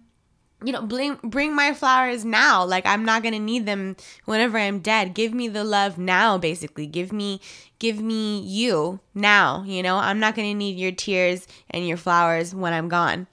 you 0.63 0.72
know, 0.72 0.81
bring 0.81 1.17
bring 1.24 1.55
my 1.55 1.74
flowers 1.74 2.24
now. 2.24 2.63
Like 2.63 2.86
I'm 2.86 3.03
not 3.03 3.24
going 3.24 3.34
to 3.34 3.39
need 3.39 3.65
them 3.65 3.96
whenever 4.25 4.58
I'm 4.58 4.79
dead. 4.79 5.13
Give 5.13 5.34
me 5.34 5.48
the 5.48 5.63
love 5.63 5.98
now 5.98 6.38
basically. 6.38 6.86
Give 6.86 7.12
me 7.12 7.41
give 7.79 8.00
me 8.00 8.39
you 8.41 9.00
now, 9.15 9.63
you 9.65 9.81
know? 9.81 9.98
I'm 9.98 10.20
not 10.20 10.36
going 10.36 10.50
to 10.50 10.53
need 10.53 10.77
your 10.77 10.91
tears 10.91 11.48
and 11.70 11.88
your 11.88 11.98
flowers 11.98 12.53
when 12.53 12.74
I'm 12.74 12.89
gone. 12.89 13.27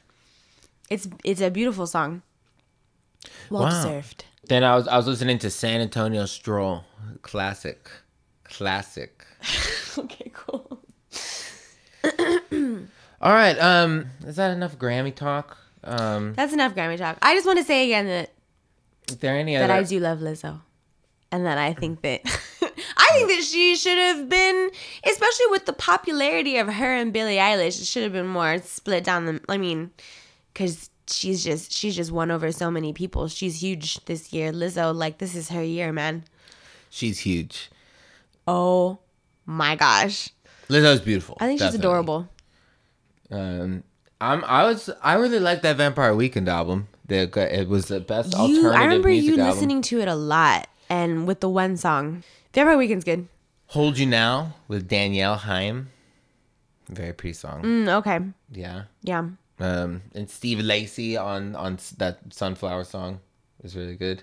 It's 0.91 1.09
it's 1.25 1.41
a 1.41 1.51
beautiful 1.51 1.87
song. 1.87 2.23
Well 3.51 3.65
Wow. 3.65 3.71
deserved. 3.71 4.25
Then 4.49 4.65
I 4.65 4.75
was 4.75 4.89
I 4.89 4.97
was 4.97 5.07
listening 5.07 5.39
to 5.41 5.51
San 5.51 5.81
Antonio 5.81 6.25
Stroll, 6.25 6.85
classic, 7.21 7.91
classic. 8.51 9.25
okay, 9.99 10.31
cool. 10.35 10.81
All 13.21 13.33
right, 13.33 13.59
um, 13.59 14.11
is 14.27 14.37
that 14.37 14.53
enough 14.53 14.79
Grammy 14.79 15.15
talk? 15.15 15.57
Um, 15.85 16.35
That's 16.35 16.53
enough 16.53 16.75
Grammy 16.75 16.99
talk. 16.99 17.19
I 17.23 17.35
just 17.35 17.47
want 17.47 17.59
to 17.59 17.65
say 17.65 17.87
again 17.87 18.07
that 18.07 18.33
is 19.09 19.17
there 19.17 19.37
any 19.37 19.57
that 19.57 19.65
other? 19.71 19.81
I 19.81 19.83
do 19.83 19.99
love 20.01 20.19
Lizzo, 20.19 20.61
and 21.33 21.47
that 21.47 21.59
I 21.59 21.73
think 21.73 22.03
that 22.03 22.21
I 22.97 23.09
think 23.15 23.29
that 23.29 23.45
she 23.45 23.75
should 23.77 23.99
have 23.99 24.29
been, 24.29 24.71
especially 25.05 25.47
with 25.51 25.67
the 25.67 25.73
popularity 25.73 26.59
of 26.59 26.69
her 26.69 26.95
and 26.95 27.13
Billie 27.13 27.37
Eilish, 27.37 27.81
it 27.81 27.87
should 27.87 28.03
have 28.03 28.13
been 28.13 28.27
more 28.27 28.59
split 28.59 29.05
down 29.05 29.27
the. 29.27 29.41
I 29.49 29.57
mean, 29.57 29.91
because 30.53 30.91
she's 31.09 31.43
just 31.43 31.73
she's 31.73 31.97
just 31.97 32.13
won 32.13 32.31
over 32.31 32.53
so 32.53 32.71
many 32.71 32.93
people. 32.93 33.29
She's 33.29 33.63
huge 33.63 34.05
this 34.05 34.33
year. 34.33 34.53
Lizzo, 34.53 34.95
like 34.95 35.19
this 35.19 35.35
is 35.35 35.49
her 35.49 35.63
year, 35.63 35.93
man. 35.93 36.25
She's 36.91 37.21
huge. 37.21 37.71
Oh 38.51 38.99
my 39.47 39.77
gosh, 39.77 40.31
Lizzo's 40.69 41.01
beautiful. 41.01 41.37
I 41.41 41.47
think 41.47 41.61
she's 41.61 41.67
definitely. 41.73 41.87
adorable. 41.89 42.29
Um, 43.31 43.85
I'm 44.21 44.43
I 44.45 44.65
was 44.65 44.89
I 45.03 45.15
really 45.15 45.39
liked 45.39 45.63
that 45.63 45.77
Vampire 45.77 46.15
Weekend 46.15 46.49
album. 46.49 46.89
The 47.07 47.29
it 47.55 47.69
was 47.69 47.87
the 47.87 48.01
best 48.01 48.33
You, 48.33 48.39
alternative 48.41 48.73
I 48.73 48.85
remember 48.85 49.11
you 49.11 49.33
album. 49.33 49.47
listening 49.47 49.83
to 49.83 50.01
it 50.01 50.09
a 50.09 50.15
lot, 50.15 50.69
and 50.89 51.27
with 51.27 51.41
the 51.41 51.49
one 51.49 51.77
song, 51.77 52.23
Vampire 52.55 52.77
Weekend's 52.79 53.05
good. 53.05 53.29
Hold 53.73 53.99
You 53.99 54.07
Now 54.07 54.55
with 54.67 54.89
Danielle 54.89 55.37
Haim. 55.37 55.91
Very 56.89 57.13
pretty 57.13 57.35
song. 57.35 57.63
Mm, 57.63 57.89
okay, 57.99 58.19
Yeah. 58.51 58.85
yeah. 59.03 59.29
Um, 59.61 60.03
and 60.15 60.31
Steve 60.31 60.61
Lacy 60.61 61.19
on 61.19 61.55
on 61.55 61.79
that 61.99 62.21
Sunflower 62.31 62.85
song 62.85 63.21
was 63.63 63.77
really 63.77 63.97
good. 63.97 64.23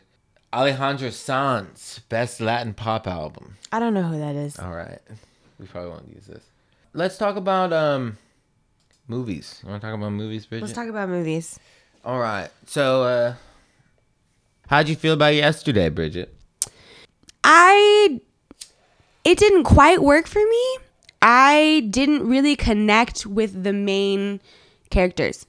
Alejandro 0.54 1.10
Sanz, 1.10 2.00
best 2.10 2.40
Latin 2.40 2.74
pop 2.74 3.08
album. 3.08 3.58
I 3.72 3.80
don't 3.80 3.94
know 3.94 4.04
who 4.04 4.18
that 4.20 4.36
is. 4.36 4.58
All 4.60 4.74
right, 4.74 5.00
we 5.60 5.66
probably 5.66 5.90
won't 5.90 6.08
use 6.14 6.26
this. 6.26 6.44
Let's 6.94 7.18
talk 7.18 7.36
about 7.36 7.74
um 7.74 8.18
movies. 9.08 9.60
You 9.64 9.70
want 9.70 9.82
to 9.82 9.88
talk 9.88 9.96
about 9.96 10.12
movies, 10.12 10.46
Bridgette? 10.46 10.62
Let's 10.62 10.74
talk 10.74 10.88
about 10.88 11.10
movies. 11.10 11.60
All 12.04 12.20
right. 12.20 12.50
So, 12.66 13.04
uh, 13.04 13.34
how'd 14.68 14.88
you 14.88 14.96
feel 14.96 15.14
about 15.14 15.34
yesterday, 15.34 15.90
Bridgette? 15.90 16.30
I 17.44 18.22
it 19.24 19.38
didn't 19.38 19.64
quite 19.64 20.02
work 20.02 20.28
for 20.28 20.40
me. 20.40 20.78
I 21.22 21.88
didn't 21.90 22.28
really 22.28 22.56
connect 22.56 23.26
with 23.26 23.64
the 23.64 23.74
main 23.74 24.40
characters. 24.90 25.46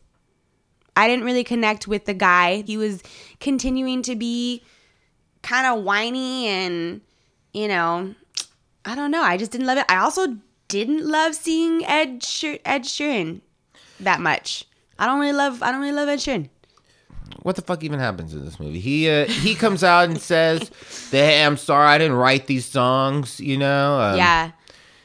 I 0.97 1.09
didn't 1.09 1.27
really 1.27 1.45
connect 1.45 1.87
with 1.87 2.07
the 2.07 2.15
guy. 2.15 2.63
He 2.63 2.79
was 2.79 3.03
continuing 3.39 4.01
to 4.03 4.17
be 4.17 4.63
kind 5.43 5.67
of 5.67 5.85
whiny 5.85 6.47
and 6.49 7.01
you 7.53 7.69
know, 7.69 8.15
I 8.85 8.95
don't 8.95 9.11
know. 9.11 9.23
I 9.23 9.37
just 9.37 9.51
didn't 9.51 9.67
love 9.67 9.79
it. 9.79 9.85
I 9.89 9.97
also 9.99 10.37
didn't 10.69 11.07
love 11.07 11.35
seeing 11.35 11.85
Ed 11.87 12.23
Sheer- 12.23 12.59
Ed 12.65 12.83
Sheeran 12.83 13.41
that 14.01 14.21
much. 14.21 14.65
I 14.99 15.07
don't 15.07 15.21
really 15.21 15.33
love 15.33 15.63
I 15.63 15.71
don't 15.73 15.81
really 15.81 15.93
love 15.93 16.09
Ed 16.09 16.19
Sheeran. 16.19 16.49
What 17.43 17.57
the 17.57 17.63
fuck 17.63 17.83
even 17.85 17.99
happens 17.99 18.35
in 18.35 18.45
this 18.45 18.59
movie? 18.61 18.81
He 18.81 19.09
uh, 19.09 19.27
he 19.27 19.55
comes 19.55 19.83
out 19.85 20.09
and 20.09 20.21
says 20.21 20.71
hey, 21.11 21.45
I'm 21.45 21.57
sorry 21.57 21.87
I 21.89 21.99
didn't 21.99 22.17
write 22.17 22.47
these 22.47 22.65
songs. 22.67 23.41
You 23.41 23.57
know. 23.57 24.01
Um, 24.01 24.17
Yeah. 24.17 24.51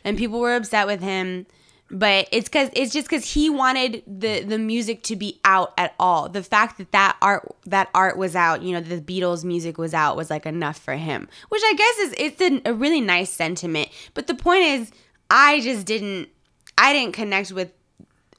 And 0.04 0.18
people 0.18 0.40
were 0.40 0.56
upset 0.56 0.88
with 0.88 1.00
him, 1.02 1.46
but 1.92 2.28
it's 2.32 2.50
cuz 2.50 2.70
it's 2.74 2.94
just 2.94 3.10
cuz 3.10 3.34
he 3.34 3.50
wanted 3.50 4.02
the 4.08 4.42
the 4.42 4.58
music 4.58 5.04
to 5.04 5.16
be 5.16 5.40
out 5.44 5.74
at 5.78 5.94
all. 6.00 6.30
The 6.30 6.42
fact 6.42 6.78
that 6.78 6.92
that 6.92 7.18
art 7.22 7.56
that 7.66 7.90
art 7.94 8.18
was 8.18 8.36
out, 8.36 8.62
you 8.64 8.72
know, 8.72 8.82
the 8.82 9.02
Beatles 9.02 9.44
music 9.44 9.78
was 9.78 9.94
out 9.94 10.16
was 10.16 10.30
like 10.30 10.46
enough 10.46 10.78
for 10.78 10.96
him. 10.96 11.28
Which 11.50 11.62
I 11.66 11.74
guess 11.74 11.98
is 11.98 12.16
it's 12.18 12.42
a, 12.42 12.72
a 12.72 12.74
really 12.74 13.02
nice 13.02 13.30
sentiment. 13.30 13.90
But 14.14 14.28
the 14.28 14.36
point 14.36 14.64
is 14.64 14.92
I 15.30 15.60
just 15.60 15.86
didn't 15.86 16.30
I 16.78 16.94
didn't 16.94 17.14
connect 17.14 17.52
with 17.52 17.72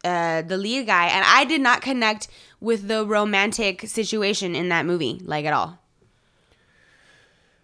uh, 0.04 0.42
the 0.42 0.56
lead 0.56 0.86
guy, 0.86 1.06
and 1.06 1.24
I 1.24 1.44
did 1.44 1.60
not 1.60 1.80
connect 1.80 2.28
with 2.60 2.88
the 2.88 3.06
romantic 3.06 3.88
situation 3.88 4.56
in 4.56 4.68
that 4.68 4.84
movie, 4.84 5.20
like 5.24 5.44
at 5.44 5.52
all. 5.52 5.78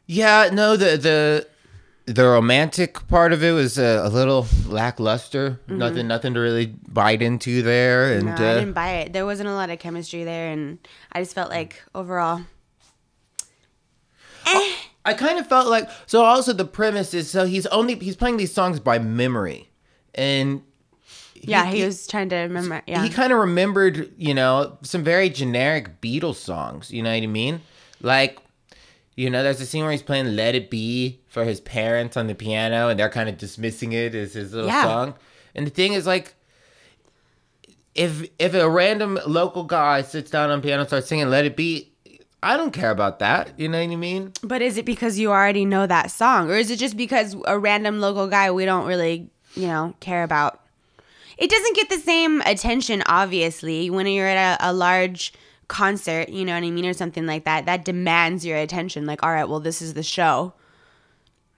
Yeah. 0.07 0.51
No. 0.53 0.77
The 0.77 0.97
the 0.97 1.49
the 2.15 2.27
romantic 2.27 3.07
part 3.09 3.33
of 3.33 3.43
it 3.43 3.53
was 3.53 3.79
uh, 3.79 4.03
a 4.05 4.09
little 4.09 4.47
lackluster. 4.67 5.61
Nothing. 5.69 6.09
Nothing 6.09 6.35
to 6.35 6.41
really 6.41 6.67
bite 6.89 7.23
into 7.23 7.63
there. 7.63 8.13
And 8.13 8.29
Mm-hmm. 8.29 8.43
No, 8.43 8.49
I 8.49 8.51
uh, 8.53 8.59
didn't 8.61 8.73
buy 8.73 8.91
it. 8.91 9.13
There 9.13 9.27
wasn't 9.27 9.49
a 9.49 9.55
lot 9.55 9.71
of 9.71 9.79
chemistry 9.79 10.25
there, 10.25 10.51
and 10.51 10.79
I 11.13 11.21
just 11.21 11.35
felt 11.35 11.51
like 11.51 11.83
overall, 11.95 12.41
eh. 14.47 14.73
I 15.05 15.15
kind 15.15 15.39
of 15.39 15.47
felt 15.47 15.69
like 15.69 15.89
so. 16.07 16.23
Also, 16.23 16.53
the 16.53 16.65
premise 16.65 17.15
is 17.15 17.31
so 17.31 17.47
he's 17.47 17.67
only 17.67 17.95
he's 17.95 18.17
playing 18.17 18.37
these 18.37 18.53
songs 18.53 18.79
by 18.81 18.99
memory, 18.99 19.71
and 20.15 20.63
Yeah, 21.35 21.67
he, 21.67 21.85
was 21.85 22.07
trying 22.07 22.29
to 22.31 22.37
remember. 22.37 22.83
Yeah. 22.87 23.03
he 23.03 23.09
kind 23.09 23.33
of 23.33 23.39
remembered, 23.39 24.13
you 24.19 24.35
know, 24.35 24.77
some 24.83 25.05
very 25.05 25.31
generic 25.31 26.01
Beatles 26.03 26.37
songs. 26.37 26.91
You 26.91 27.03
know 27.03 27.11
what 27.15 27.23
I 27.23 27.27
mean? 27.27 27.61
Like, 28.03 28.39
you 29.19 29.29
know, 29.29 29.43
there's 29.43 29.61
a 29.61 29.67
scene 29.67 29.83
where 29.83 29.91
he's 29.91 30.01
playing 30.03 30.37
"Let 30.37 30.55
It 30.55 30.71
Be" 30.71 31.19
for 31.27 31.43
his 31.45 31.61
parents 31.61 32.17
on 32.17 32.29
the 32.29 32.35
piano, 32.37 32.89
and 32.89 32.99
they're 33.01 33.09
kind 33.11 33.29
of 33.29 33.37
dismissing 33.37 33.93
it 33.93 34.15
as 34.15 34.35
his 34.35 34.53
little 34.53 34.69
Yeah. 34.71 34.85
song. 34.85 35.15
And 35.57 35.67
the 35.67 35.71
thing 35.71 35.93
is, 35.93 36.07
like, 36.07 36.35
if 37.97 38.29
if 38.39 38.55
a 38.55 38.69
random 38.71 39.19
local 39.27 39.65
guy 39.65 40.03
sits 40.03 40.31
down 40.31 40.51
on 40.51 40.63
piano 40.63 40.81
and 40.83 40.89
starts 40.89 41.09
singing 41.09 41.29
"Let 41.31 41.45
It 41.45 41.57
Be," 41.57 41.91
I 42.43 42.57
don't 42.57 42.71
care 42.73 42.93
about 42.93 43.19
that. 43.19 43.51
You 43.57 43.69
know 43.69 43.83
what 43.85 43.91
I 43.93 43.97
mean? 43.97 44.33
But 44.43 44.63
is 44.63 44.77
it 44.79 44.85
because 44.85 45.19
you 45.19 45.31
already 45.33 45.65
know 45.65 45.87
that 45.89 46.13
song, 46.13 46.49
or 46.49 46.55
is 46.55 46.71
it 46.71 46.77
just 46.79 46.97
because 46.97 47.35
a 47.47 47.59
random 47.59 47.99
local 48.01 48.29
guy 48.29 48.53
we 48.53 48.65
don't 48.65 48.87
really, 48.87 49.29
you 49.57 49.67
know, 49.67 49.95
care 49.99 50.23
about? 50.23 50.61
It 51.37 51.51
doesn't 51.51 51.77
get 51.77 51.89
the 51.89 51.99
same 51.99 52.41
attention, 52.43 53.03
obviously, 53.07 53.91
when 53.91 54.07
you're 54.07 54.27
at 54.29 54.61
a, 54.61 54.71
a 54.71 54.73
large 54.73 55.33
concert, 55.69 56.31
you 56.31 56.45
know 56.45 56.55
what 56.55 56.65
I 56.65 56.71
mean, 56.71 56.87
or 56.87 56.93
something 56.93 57.27
like 57.27 57.45
that. 57.45 57.67
That 57.67 57.85
demands 57.85 58.45
your 58.45 58.57
attention. 58.57 59.07
Like, 59.07 59.23
all 59.23 59.31
right, 59.31 59.49
well, 59.49 59.61
this 59.61 59.81
is 59.81 59.95
the 59.95 60.03
show. 60.03 60.55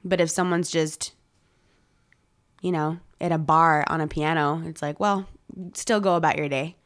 But 0.05 0.21
if 0.21 0.31
someone's 0.31 0.71
just, 0.71 1.12
you 2.61 2.73
know, 2.73 2.99
at 3.21 3.33
a 3.33 3.38
bar 3.38 3.85
on 3.87 4.00
a 4.00 4.07
piano, 4.07 4.62
it's 4.67 4.83
like, 4.83 4.99
well, 4.99 5.29
still 5.75 6.00
go 6.00 6.17
about 6.17 6.37
your 6.37 6.49
day. 6.49 6.76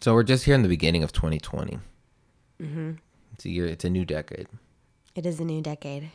So 0.00 0.14
we're 0.14 0.22
just 0.22 0.44
here 0.44 0.54
in 0.54 0.62
the 0.62 0.68
beginning 0.68 1.02
of 1.02 1.12
2020. 1.12 1.78
Mm-hmm. 2.62 2.92
It's 3.34 3.44
a 3.44 3.50
year. 3.50 3.66
It's 3.66 3.84
a 3.84 3.90
new 3.90 4.04
decade. 4.04 4.48
It 5.14 5.26
is 5.26 5.40
a 5.40 5.44
new 5.44 5.60
decade. 5.60 6.10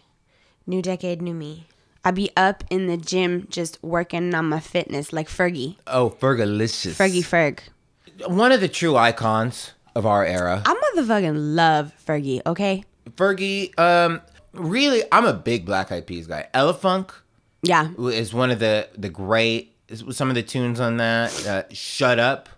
New 0.66 0.82
decade, 0.82 1.22
new 1.22 1.34
me. 1.34 1.68
I 2.04 2.12
be 2.12 2.30
up 2.38 2.64
in 2.70 2.88
the 2.88 2.98
gym 2.98 3.48
just 3.50 3.82
working 3.84 4.34
on 4.34 4.50
my 4.50 4.60
fitness 4.60 5.12
like 5.12 5.28
Fergie. 5.28 5.78
Oh, 5.88 6.12
Fergalicious. 6.12 6.94
Fergie 6.94 7.24
Ferg. 7.24 7.60
One 8.28 8.52
of 8.52 8.62
the 8.62 8.68
true 8.70 8.96
icons 8.96 9.72
of 9.96 10.06
our 10.06 10.26
era. 10.26 10.64
I 10.66 10.74
motherfucking 10.96 11.56
love 11.56 11.94
Fergie, 12.08 12.42
okay? 12.46 12.84
Fergie, 13.12 13.78
um, 13.80 14.22
really, 14.54 15.04
I'm 15.12 15.26
a 15.26 15.34
big 15.34 15.66
Black 15.66 15.92
Eyed 15.92 16.08
Peas 16.08 16.28
guy. 16.28 16.48
Elephunk 16.54 17.12
Yeah. 17.62 17.90
is 17.98 18.34
one 18.34 18.52
of 18.52 18.60
the 18.60 18.88
the 18.98 19.10
great. 19.10 19.74
Is 19.88 20.04
some 20.12 20.30
of 20.30 20.36
the 20.36 20.44
tunes 20.44 20.80
on 20.80 20.98
that. 20.98 21.46
Uh, 21.46 21.64
shut 21.72 22.18
up. 22.20 22.50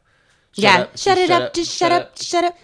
Shut 0.54 0.64
yeah. 0.64 0.80
up, 0.82 0.98
shut 0.98 1.18
it 1.18 1.30
up, 1.30 1.54
just 1.54 1.76
shut 1.76 1.92
up, 1.92 2.18
shut 2.22 2.44
up. 2.46 2.56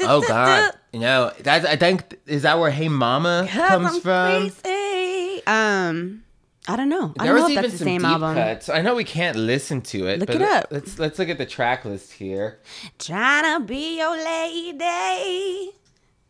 Oh 0.00 0.24
God, 0.26 0.72
you 0.92 1.00
know 1.00 1.32
that's. 1.40 1.64
I 1.64 1.76
think 1.76 2.18
is 2.26 2.42
that 2.42 2.58
where 2.58 2.70
Hey 2.70 2.88
Mama 2.88 3.46
comes 3.50 3.94
I'm 3.96 4.00
from. 4.00 4.50
crazy. 4.50 5.42
Um, 5.46 6.24
I 6.68 6.76
don't 6.76 6.88
know. 6.88 7.12
I 7.18 7.24
There 7.24 7.34
don't 7.34 7.34
was 7.34 7.42
know 7.42 7.46
if 7.46 7.50
even 7.52 7.62
that's 7.62 7.72
the 7.72 7.78
some 7.78 7.84
same 7.86 8.04
album. 8.04 8.34
cuts. 8.34 8.68
I 8.68 8.82
know 8.82 8.94
we 8.94 9.04
can't 9.04 9.36
listen 9.36 9.80
to 9.82 10.06
it. 10.06 10.20
Look 10.20 10.28
but 10.28 10.36
it 10.36 10.42
up. 10.42 10.66
Let's 10.70 10.98
let's 10.98 11.18
look 11.18 11.28
at 11.28 11.38
the 11.38 11.46
track 11.46 11.84
list 11.84 12.12
here. 12.12 12.60
Trying 12.98 13.60
to 13.60 13.66
be 13.66 13.98
your 13.98 14.16
lady. 14.16 15.72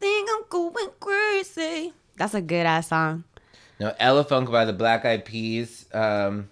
Think 0.00 0.28
I'm 0.32 0.44
going 0.48 0.88
crazy. 1.00 1.92
That's 2.16 2.34
a 2.34 2.40
good 2.40 2.64
ass 2.66 2.88
song. 2.88 3.24
No, 3.78 3.90
Elephunk 4.00 4.50
by 4.50 4.64
the 4.64 4.72
Black 4.72 5.04
Eyed 5.04 5.24
Peas. 5.24 5.86
Um, 5.92 6.48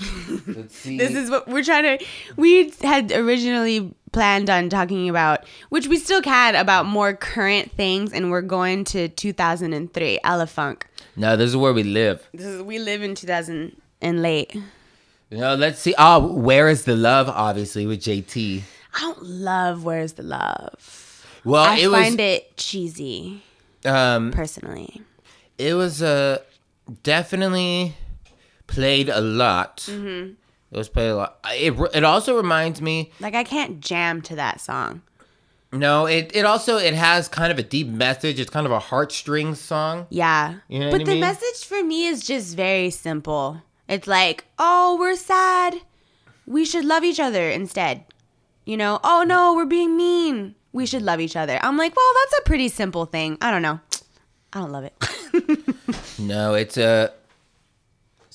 let's 0.46 0.74
see. 0.76 0.98
This 0.98 1.14
is 1.14 1.30
what 1.30 1.46
we're 1.48 1.62
trying 1.64 1.98
to. 1.98 2.04
We 2.36 2.70
had 2.82 3.12
originally 3.12 3.94
planned 4.12 4.48
on 4.50 4.68
talking 4.68 5.08
about, 5.08 5.44
which 5.70 5.86
we 5.88 5.98
still 5.98 6.22
can, 6.22 6.54
about 6.54 6.86
more 6.86 7.14
current 7.14 7.72
things, 7.72 8.12
and 8.12 8.30
we're 8.30 8.42
going 8.42 8.84
to 8.84 9.08
2003, 9.08 10.18
Elephunk. 10.24 10.82
no, 11.16 11.36
this 11.36 11.50
is 11.50 11.56
where 11.56 11.72
we 11.72 11.82
live. 11.82 12.28
This 12.32 12.46
is 12.46 12.62
we 12.62 12.78
live 12.78 13.02
in 13.02 13.14
2000 13.14 13.76
and 14.00 14.22
late. 14.22 14.56
No, 15.30 15.54
let's 15.54 15.80
see. 15.80 15.94
Oh, 15.98 16.32
where 16.32 16.68
is 16.68 16.84
the 16.84 16.94
love? 16.96 17.28
Obviously 17.28 17.86
with 17.86 18.00
JT. 18.00 18.62
I 18.96 19.00
don't 19.00 19.22
love 19.24 19.82
Where's 19.84 20.12
the 20.12 20.22
Love. 20.22 21.26
Well, 21.44 21.64
I 21.64 21.76
it 21.78 21.88
was. 21.88 22.00
find 22.00 22.20
it 22.20 22.56
cheesy, 22.56 23.42
um, 23.84 24.30
personally. 24.30 25.02
it 25.58 25.74
was 25.74 26.00
uh, 26.02 26.38
definitely 27.02 27.96
played 28.66 29.08
a 29.08 29.20
lot. 29.20 29.78
Mm-hmm. 29.88 30.32
It 30.70 30.76
was 30.76 30.88
played 30.88 31.10
a 31.10 31.16
lot. 31.16 31.38
It 31.52 31.74
it 31.94 32.04
also 32.04 32.36
reminds 32.36 32.80
me. 32.80 33.12
Like 33.20 33.34
I 33.34 33.44
can't 33.44 33.80
jam 33.80 34.22
to 34.22 34.36
that 34.36 34.60
song. 34.60 35.02
No, 35.72 36.06
it 36.06 36.30
it 36.34 36.44
also 36.44 36.76
it 36.76 36.94
has 36.94 37.28
kind 37.28 37.50
of 37.52 37.58
a 37.58 37.62
deep 37.62 37.88
message. 37.88 38.38
It's 38.38 38.50
kind 38.50 38.66
of 38.66 38.72
a 38.72 38.78
heartstrings 38.78 39.60
song. 39.60 40.06
Yeah. 40.10 40.56
You 40.68 40.80
know 40.80 40.90
but 40.90 41.04
the 41.04 41.12
mean? 41.12 41.20
message 41.20 41.64
for 41.64 41.82
me 41.82 42.06
is 42.06 42.26
just 42.26 42.56
very 42.56 42.90
simple. 42.90 43.62
It's 43.88 44.06
like, 44.06 44.44
oh, 44.58 44.96
we're 44.98 45.16
sad. 45.16 45.80
We 46.46 46.64
should 46.64 46.84
love 46.84 47.04
each 47.04 47.20
other 47.20 47.50
instead. 47.50 48.04
You 48.64 48.76
know, 48.76 49.00
oh 49.04 49.24
no, 49.26 49.54
we're 49.54 49.66
being 49.66 49.96
mean. 49.96 50.54
We 50.72 50.86
should 50.86 51.02
love 51.02 51.20
each 51.20 51.36
other. 51.36 51.58
I'm 51.62 51.76
like, 51.76 51.94
well, 51.94 52.12
that's 52.22 52.40
a 52.40 52.42
pretty 52.44 52.68
simple 52.68 53.04
thing. 53.04 53.38
I 53.40 53.50
don't 53.50 53.62
know. 53.62 53.78
I 54.52 54.60
don't 54.60 54.72
love 54.72 54.84
it. 54.84 54.94
No, 56.18 56.54
it's 56.54 56.76
a 56.76 57.12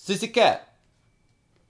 sissy 0.10 0.34
cat. 0.34 0.68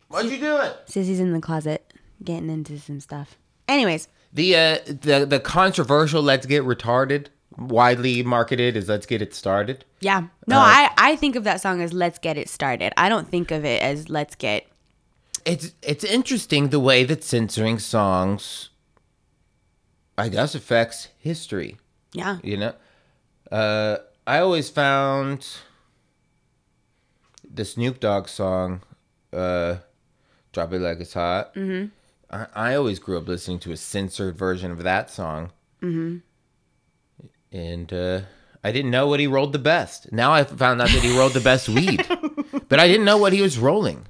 What 0.08 0.26
you 0.26 0.40
do 0.40 0.58
it? 0.58 0.76
Sissy's 0.88 1.20
in 1.20 1.34
the 1.34 1.42
closet 1.42 1.94
getting 2.24 2.50
into 2.50 2.80
some 2.80 3.00
stuff. 3.00 3.38
Anyways, 3.68 4.08
The 4.34 4.56
uh 4.56 4.78
the 4.86 5.26
the 5.28 5.40
controversial 5.40 6.22
"Let's 6.22 6.46
Get 6.46 6.64
Retarded" 6.64 7.28
widely 7.58 8.24
marketed 8.24 8.76
as 8.78 8.88
"Let's 8.90 9.06
Get 9.06 9.22
It 9.22 9.34
Started." 9.36 9.86
yeah. 10.02 10.22
No, 10.48 10.58
Uh, 10.58 10.62
I, 10.64 10.90
I 10.98 11.16
think 11.16 11.36
of 11.36 11.44
that 11.44 11.62
song 11.62 11.82
as 11.82 11.94
Let's 11.94 12.18
Get 12.20 12.38
It 12.38 12.50
Started. 12.50 12.94
I 12.98 13.10
don't 13.10 13.28
think 13.30 13.52
of 13.52 13.64
it 13.66 13.82
as 13.84 14.10
Let's 14.10 14.36
Get. 14.36 14.66
It's 15.46 15.74
it's 15.82 16.04
interesting 16.04 16.70
the 16.70 16.80
way 16.80 17.04
that 17.06 17.24
censoring 17.24 17.80
songs, 17.80 18.70
I 20.18 20.30
guess, 20.30 20.56
affects 20.56 21.10
history. 21.20 21.78
Yeah. 22.14 22.38
You 22.44 22.58
know, 22.58 22.74
uh, 23.52 23.98
I 24.26 24.40
always 24.40 24.70
found 24.70 25.48
the 27.60 27.66
Snoop 27.66 28.00
Dogg 28.00 28.30
song, 28.30 28.82
uh, 29.34 29.76
"Drop 30.54 30.72
It 30.72 30.80
Like 30.80 31.02
It's 31.02 31.14
Hot." 31.14 31.54
Mm-hmm. 31.56 31.88
I, 32.34 32.72
I 32.72 32.76
always 32.76 33.00
grew 33.00 33.18
up 33.18 33.28
listening 33.28 33.60
to 33.60 33.74
a 33.74 33.78
censored 33.78 34.38
version 34.38 34.72
of 34.72 34.84
that 34.84 35.12
song. 35.12 35.52
Mm-hmm. 35.82 36.18
And 37.52 37.94
uh, 37.94 38.22
I 38.64 38.72
didn't 38.72 38.92
know 38.92 39.08
what 39.08 39.20
he 39.20 39.28
rolled 39.28 39.52
the 39.52 39.60
best. 39.60 40.12
Now 40.14 40.32
I 40.32 40.46
found 40.46 40.82
out 40.82 40.88
that 40.88 41.04
he 41.04 41.18
rolled 41.18 41.34
the 41.34 41.42
best 41.42 41.68
weed, 41.68 42.06
but 42.70 42.80
I 42.80 42.88
didn't 42.88 43.06
know 43.06 43.18
what 43.18 43.34
he 43.34 43.42
was 43.42 43.60
rolling. 43.60 44.08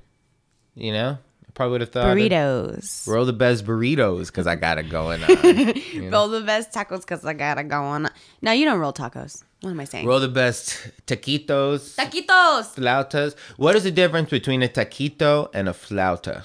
You 0.76 0.94
know, 0.94 1.18
probably 1.60 1.72
would 1.74 1.82
have 1.82 1.90
thought 1.90 2.16
Burritos. 2.16 3.06
Roll 3.06 3.26
the 3.26 3.34
best 3.34 3.66
burritos 3.66 4.28
because 4.28 4.48
I 4.48 4.56
got 4.56 4.78
it 4.78 4.90
going 4.90 5.22
on. 5.22 5.30
Roll 6.10 6.30
the 6.30 6.42
best 6.46 6.72
tacos 6.72 7.02
because 7.02 7.26
I 7.26 7.34
got 7.34 7.58
it 7.58 7.68
going 7.68 8.06
on. 8.06 8.12
No, 8.42 8.54
you 8.54 8.64
don't 8.64 8.80
roll 8.80 8.94
tacos. 8.94 9.44
What 9.60 9.72
am 9.72 9.80
I 9.82 9.84
saying? 9.84 10.06
Roll 10.08 10.22
the 10.22 10.30
best 10.30 10.78
taquitos, 11.06 11.98
Taquitos. 11.98 12.76
flautas. 12.76 13.36
What 13.58 13.76
is 13.76 13.84
the 13.84 13.92
difference 13.92 14.30
between 14.30 14.64
a 14.64 14.70
taquito 14.70 15.50
and 15.54 15.68
a 15.68 15.74
flauta? 15.74 16.44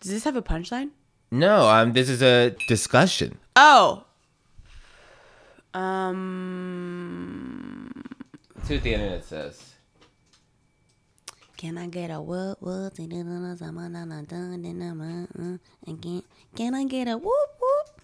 Does 0.00 0.12
this 0.12 0.22
have 0.22 0.36
a 0.36 0.42
punchline? 0.42 0.90
No, 1.32 1.68
um, 1.68 1.92
this 1.92 2.08
is 2.08 2.22
a 2.22 2.50
discussion. 2.68 3.38
Oh. 3.56 4.04
Um. 5.74 7.90
That's 8.54 8.70
what 8.70 8.82
the 8.84 8.94
internet 8.94 9.24
says. 9.24 9.69
Can 11.60 11.76
I 11.76 11.88
get 11.88 12.10
a 12.10 12.22
what 12.22 12.56
what? 12.62 12.96
Again. 15.86 16.22
Can 16.56 16.74
I 16.74 16.84
get 16.86 17.06
a 17.06 17.18
whoop 17.18 17.50
whoop? 17.60 18.00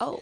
Oh. 0.00 0.20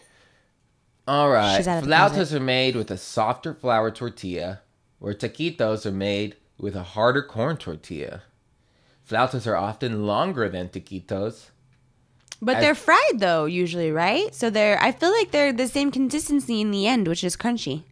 All 1.07 1.31
right. 1.31 1.57
She's 1.57 1.67
out 1.67 1.79
of 1.79 1.85
the 1.85 1.89
Flautas 1.89 2.33
are 2.33 2.39
made 2.39 2.75
with 2.75 2.91
a 2.91 2.99
softer 2.99 3.55
flour 3.55 3.89
tortilla, 3.89 4.61
where 4.99 5.15
taquitos 5.15 5.87
are 5.87 5.91
made 5.91 6.35
with 6.59 6.75
a 6.75 6.83
harder 6.83 7.23
corn 7.23 7.57
tortilla. 7.57 8.21
Flautas 9.09 9.47
are 9.47 9.55
often 9.55 10.05
longer 10.05 10.49
than 10.49 10.69
taquitos. 10.69 11.49
But 12.43 12.57
As- 12.57 12.61
they're 12.61 12.75
fried 12.75 13.19
though, 13.19 13.45
usually, 13.45 13.91
right? 13.91 14.35
So 14.35 14.51
they're. 14.51 14.79
I 14.79 14.91
feel 14.91 15.11
like 15.11 15.31
they're 15.31 15.51
the 15.51 15.67
same 15.67 15.89
consistency 15.89 16.61
in 16.61 16.69
the 16.69 16.85
end, 16.85 17.07
which 17.07 17.23
is 17.23 17.35
crunchy. 17.35 17.85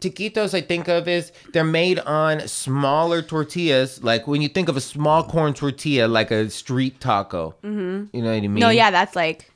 Taquitos 0.00 0.54
I 0.54 0.60
think 0.60 0.88
of 0.88 1.06
is 1.08 1.32
they're 1.52 1.64
made 1.64 1.98
on 2.00 2.46
smaller 2.48 3.22
tortillas. 3.22 4.02
Like 4.02 4.26
when 4.26 4.42
you 4.42 4.48
think 4.48 4.68
of 4.68 4.76
a 4.76 4.80
small 4.80 5.22
corn 5.24 5.54
tortilla, 5.54 6.06
like 6.08 6.30
a 6.30 6.48
street 6.50 7.00
taco. 7.00 7.54
Mm-hmm. 7.62 8.16
You 8.16 8.22
know 8.22 8.28
what 8.30 8.36
I 8.36 8.40
mean? 8.40 8.54
No, 8.54 8.70
yeah, 8.70 8.90
that's 8.90 9.14
like 9.16 9.50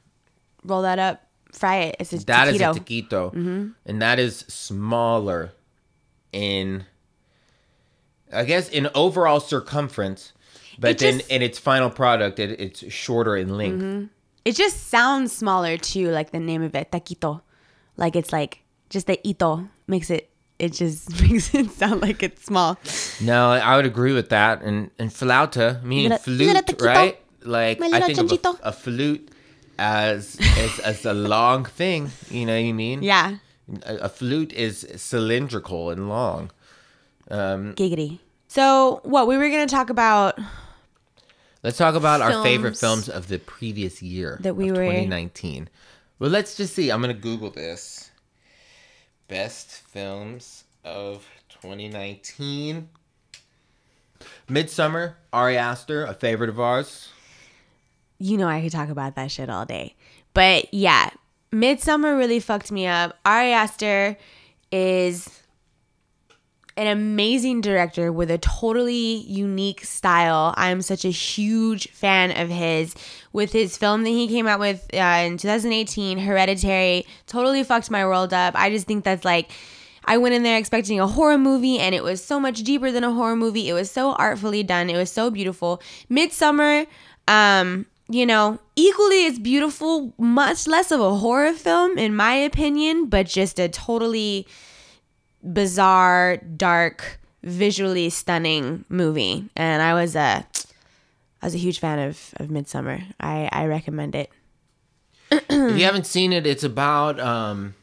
roll 0.65 0.83
that 0.83 0.99
up, 0.99 1.23
fry 1.53 1.77
it. 1.79 1.97
It's 2.01 2.13
a 2.13 2.25
That 2.27 2.49
is 2.49 2.61
taquito. 2.61 2.77
a 2.77 2.81
taquito, 2.81 3.75
and 3.87 4.03
that 4.03 4.19
is 4.19 4.39
smaller 4.49 5.53
in, 6.33 6.85
I 8.33 8.45
guess, 8.45 8.69
in 8.69 8.89
overall 8.95 9.41
circumference. 9.41 10.33
But 10.79 10.93
It 10.93 10.99
then 10.99 11.19
just- 11.19 11.31
in 11.31 11.43
its 11.43 11.59
final 11.59 11.89
product, 11.91 12.39
it, 12.39 12.59
it's 12.61 12.93
shorter 12.93 13.37
in 13.37 13.57
length. 13.57 14.11
It 14.45 14.57
just 14.57 14.89
sounds 14.89 15.33
smaller 15.35 15.77
too, 15.79 16.11
like 16.11 16.31
the 16.33 16.41
name 16.41 16.63
of 16.63 16.75
it, 16.75 16.91
taquito. 16.91 17.41
Like 17.97 18.17
it's 18.17 18.33
like 18.33 18.61
Just 18.91 19.07
the 19.07 19.19
ito 19.27 19.69
makes 19.87 20.11
it. 20.11 20.31
It 20.59 20.73
just 20.73 21.11
makes 21.23 21.53
it 21.55 21.71
sound 21.71 22.01
like 22.03 22.23
it's 22.23 22.45
small. 22.45 22.79
No, 23.21 23.51
I 23.51 23.77
would 23.77 23.87
agree 23.87 24.13
with 24.13 24.29
that. 24.31 24.63
And 24.63 24.91
and 24.99 25.11
flauta, 25.11 25.83
meaning 25.83 26.11
Little- 26.11 26.25
flute, 26.25 26.55
little 26.55 26.87
right? 26.87 27.19
Like 27.43 27.81
I 27.81 27.89
little 27.89 28.27
think 28.27 28.45
of 28.45 28.57
a, 28.63 28.69
a 28.69 28.73
flute 28.73 29.29
as, 29.79 30.39
as 30.57 30.79
as 30.81 31.05
a 31.05 31.13
long 31.13 31.65
thing. 31.65 32.11
You 32.31 32.47
know 32.47 32.53
what 32.55 32.69
I 32.69 32.73
mean? 32.73 33.03
Yeah, 33.03 33.37
A, 33.85 33.97
a 33.97 34.09
flute 34.09 34.53
is 34.53 34.87
cylindrical 34.97 35.91
and 35.91 36.09
long. 36.09 36.51
Um, 37.31 37.75
giggity. 37.75 38.19
So 38.49 39.01
what 39.03 39.27
we 39.27 39.37
were 39.37 39.51
gonna 39.51 39.67
talk 39.67 39.91
about? 39.91 40.39
let's 41.63 41.77
talk 41.79 41.95
about 41.95 42.21
our 42.21 42.43
favorite 42.43 42.77
Films. 42.77 43.07
films 43.07 43.09
of 43.09 43.29
the 43.29 43.39
previous 43.39 44.03
year 44.03 44.39
That 44.43 44.55
we 44.57 44.69
of 44.71 44.77
were- 44.77 44.85
2019. 44.85 45.69
Well, 46.19 46.31
let's 46.31 46.57
just 46.57 46.75
see. 46.75 46.91
I'm 46.91 47.01
gonna 47.01 47.13
Google 47.15 47.51
this. 47.51 48.04
Best 49.29 49.71
films 49.71 50.65
of 50.85 51.27
2019. 51.49 52.89
Midsommar, 54.49 55.15
Ari 55.33 55.57
Aster, 55.57 56.05
a 56.05 56.15
favorite 56.15 56.51
of 56.51 56.61
ours. 56.61 57.09
You 58.19 58.37
know 58.37 58.49
I 58.49 58.61
could 58.61 58.73
talk 58.73 58.89
about 58.89 59.17
that 59.17 59.31
shit 59.31 59.51
all 59.51 59.65
day. 59.65 59.95
But 60.35 60.73
yeah, 60.73 61.11
Midsommar 61.53 62.17
really 62.19 62.41
fucked 62.41 62.71
me 62.71 62.87
up. 62.87 63.17
Ari 63.25 63.53
Aster 63.53 64.17
is 64.71 65.43
an 66.77 66.87
amazing 66.89 67.61
director 67.61 68.11
with 68.11 68.31
a 68.31 68.39
totally 68.39 69.17
unique 69.19 69.85
style. 69.85 70.55
I'm 70.57 70.83
such 70.83 71.05
a 71.05 71.11
huge 71.11 71.89
fan 71.91 72.31
of 72.41 72.49
his. 72.49 72.95
With 73.33 73.53
his 73.53 73.77
film 73.77 74.03
that 74.03 74.11
he 74.11 74.29
came 74.29 74.47
out 74.47 74.61
with 74.61 74.89
uh, 74.93 75.23
in 75.25 75.39
2018, 75.39 76.19
Hereditary, 76.19 77.07
totally 77.27 77.63
fucked 77.65 77.91
my 77.91 78.05
world 78.05 78.33
up. 78.33 78.55
I 78.57 78.71
just 78.71 78.87
think 78.87 79.05
that's 79.05 79.25
like. 79.25 79.51
I 80.07 80.19
went 80.19 80.35
in 80.35 80.43
there 80.43 80.59
expecting 80.59 81.01
a 81.01 81.07
horror 81.07 81.39
movie, 81.39 81.79
and 81.79 81.95
it 81.95 82.05
was 82.05 82.23
so 82.23 82.39
much 82.39 82.63
deeper 82.63 82.93
than 82.93 83.05
a 83.05 83.13
horror 83.13 83.37
movie. 83.37 83.71
It 83.71 83.73
was 83.73 83.91
so 83.91 84.13
artfully 84.13 84.63
done. 84.63 84.91
It 84.91 84.99
was 84.99 85.11
so 85.11 85.31
beautiful. 85.31 85.81
Midsommar, 86.11 86.87
um, 87.27 87.87
you 88.11 88.27
know, 88.27 88.59
equally 88.77 89.25
as 89.25 89.39
beautiful, 89.39 90.13
much 90.19 90.67
less 90.67 90.91
of 90.91 91.01
a 91.01 91.15
horror 91.15 91.55
film, 91.55 91.97
in 91.97 92.15
my 92.15 92.35
opinion, 92.35 93.07
but 93.07 93.25
just 93.27 93.59
a 93.59 93.67
totally 93.67 94.47
bizarre, 95.53 96.39
dark, 96.39 97.21
visually 97.43 98.11
stunning 98.11 98.85
movie. 98.89 99.49
And 99.57 99.83
I 99.83 99.95
was 99.95 100.17
a 100.17 100.47
I 101.43 101.47
was 101.47 101.55
a 101.55 101.59
huge 101.59 101.79
fan 101.79 101.99
of, 101.99 102.33
of 102.37 102.49
Midsommar. 102.49 103.05
I, 103.21 103.51
I 103.53 103.67
recommend 103.67 104.15
it. 104.15 104.31
if 105.31 105.51
you 105.51 105.85
haven't 105.85 106.07
seen 106.07 106.33
it, 106.33 106.47
it's 106.47 106.65
about 106.65 107.21
um, 107.21 107.75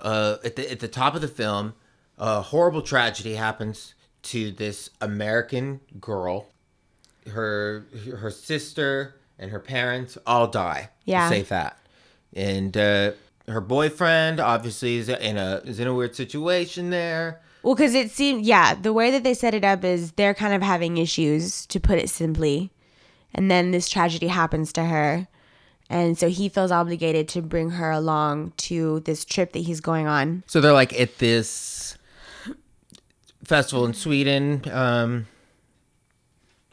uh, 0.00 0.36
at 0.44 0.56
the 0.56 0.70
at 0.70 0.80
the 0.80 0.88
top 0.88 1.14
of 1.14 1.22
the 1.22 1.28
film, 1.28 1.74
a 2.18 2.42
horrible 2.42 2.82
tragedy 2.82 3.34
happens 3.34 3.94
to 4.24 4.50
this 4.50 4.90
American 5.00 5.80
girl. 5.98 6.48
Her 7.30 7.86
her 8.18 8.30
sister 8.30 9.16
and 9.38 9.50
her 9.50 9.60
parents 9.60 10.18
all 10.26 10.46
die. 10.46 10.90
Yeah. 11.04 11.28
say 11.28 11.42
that, 11.42 11.78
and 12.34 12.76
uh, 12.76 13.12
her 13.48 13.60
boyfriend 13.60 14.40
obviously 14.40 14.96
is 14.96 15.08
in 15.08 15.36
a 15.36 15.60
is 15.64 15.80
in 15.80 15.86
a 15.86 15.94
weird 15.94 16.14
situation 16.14 16.90
there. 16.90 17.40
Well, 17.62 17.74
because 17.74 17.94
it 17.94 18.10
seemed, 18.10 18.46
yeah, 18.46 18.74
the 18.74 18.92
way 18.92 19.10
that 19.10 19.24
they 19.24 19.34
set 19.34 19.52
it 19.52 19.64
up 19.64 19.84
is 19.84 20.12
they're 20.12 20.34
kind 20.34 20.54
of 20.54 20.62
having 20.62 20.96
issues, 20.96 21.66
to 21.66 21.80
put 21.80 21.98
it 21.98 22.08
simply. 22.08 22.70
And 23.34 23.50
then 23.50 23.72
this 23.72 23.88
tragedy 23.88 24.28
happens 24.28 24.72
to 24.74 24.84
her. 24.84 25.26
And 25.90 26.16
so 26.18 26.28
he 26.28 26.48
feels 26.48 26.70
obligated 26.70 27.28
to 27.28 27.42
bring 27.42 27.70
her 27.70 27.90
along 27.90 28.52
to 28.58 29.00
this 29.00 29.24
trip 29.24 29.52
that 29.52 29.60
he's 29.60 29.80
going 29.80 30.06
on. 30.06 30.44
So 30.46 30.60
they're 30.60 30.72
like 30.72 30.98
at 30.98 31.18
this 31.18 31.96
festival 33.42 33.86
in 33.86 33.94
Sweden, 33.94 34.62
um, 34.70 35.26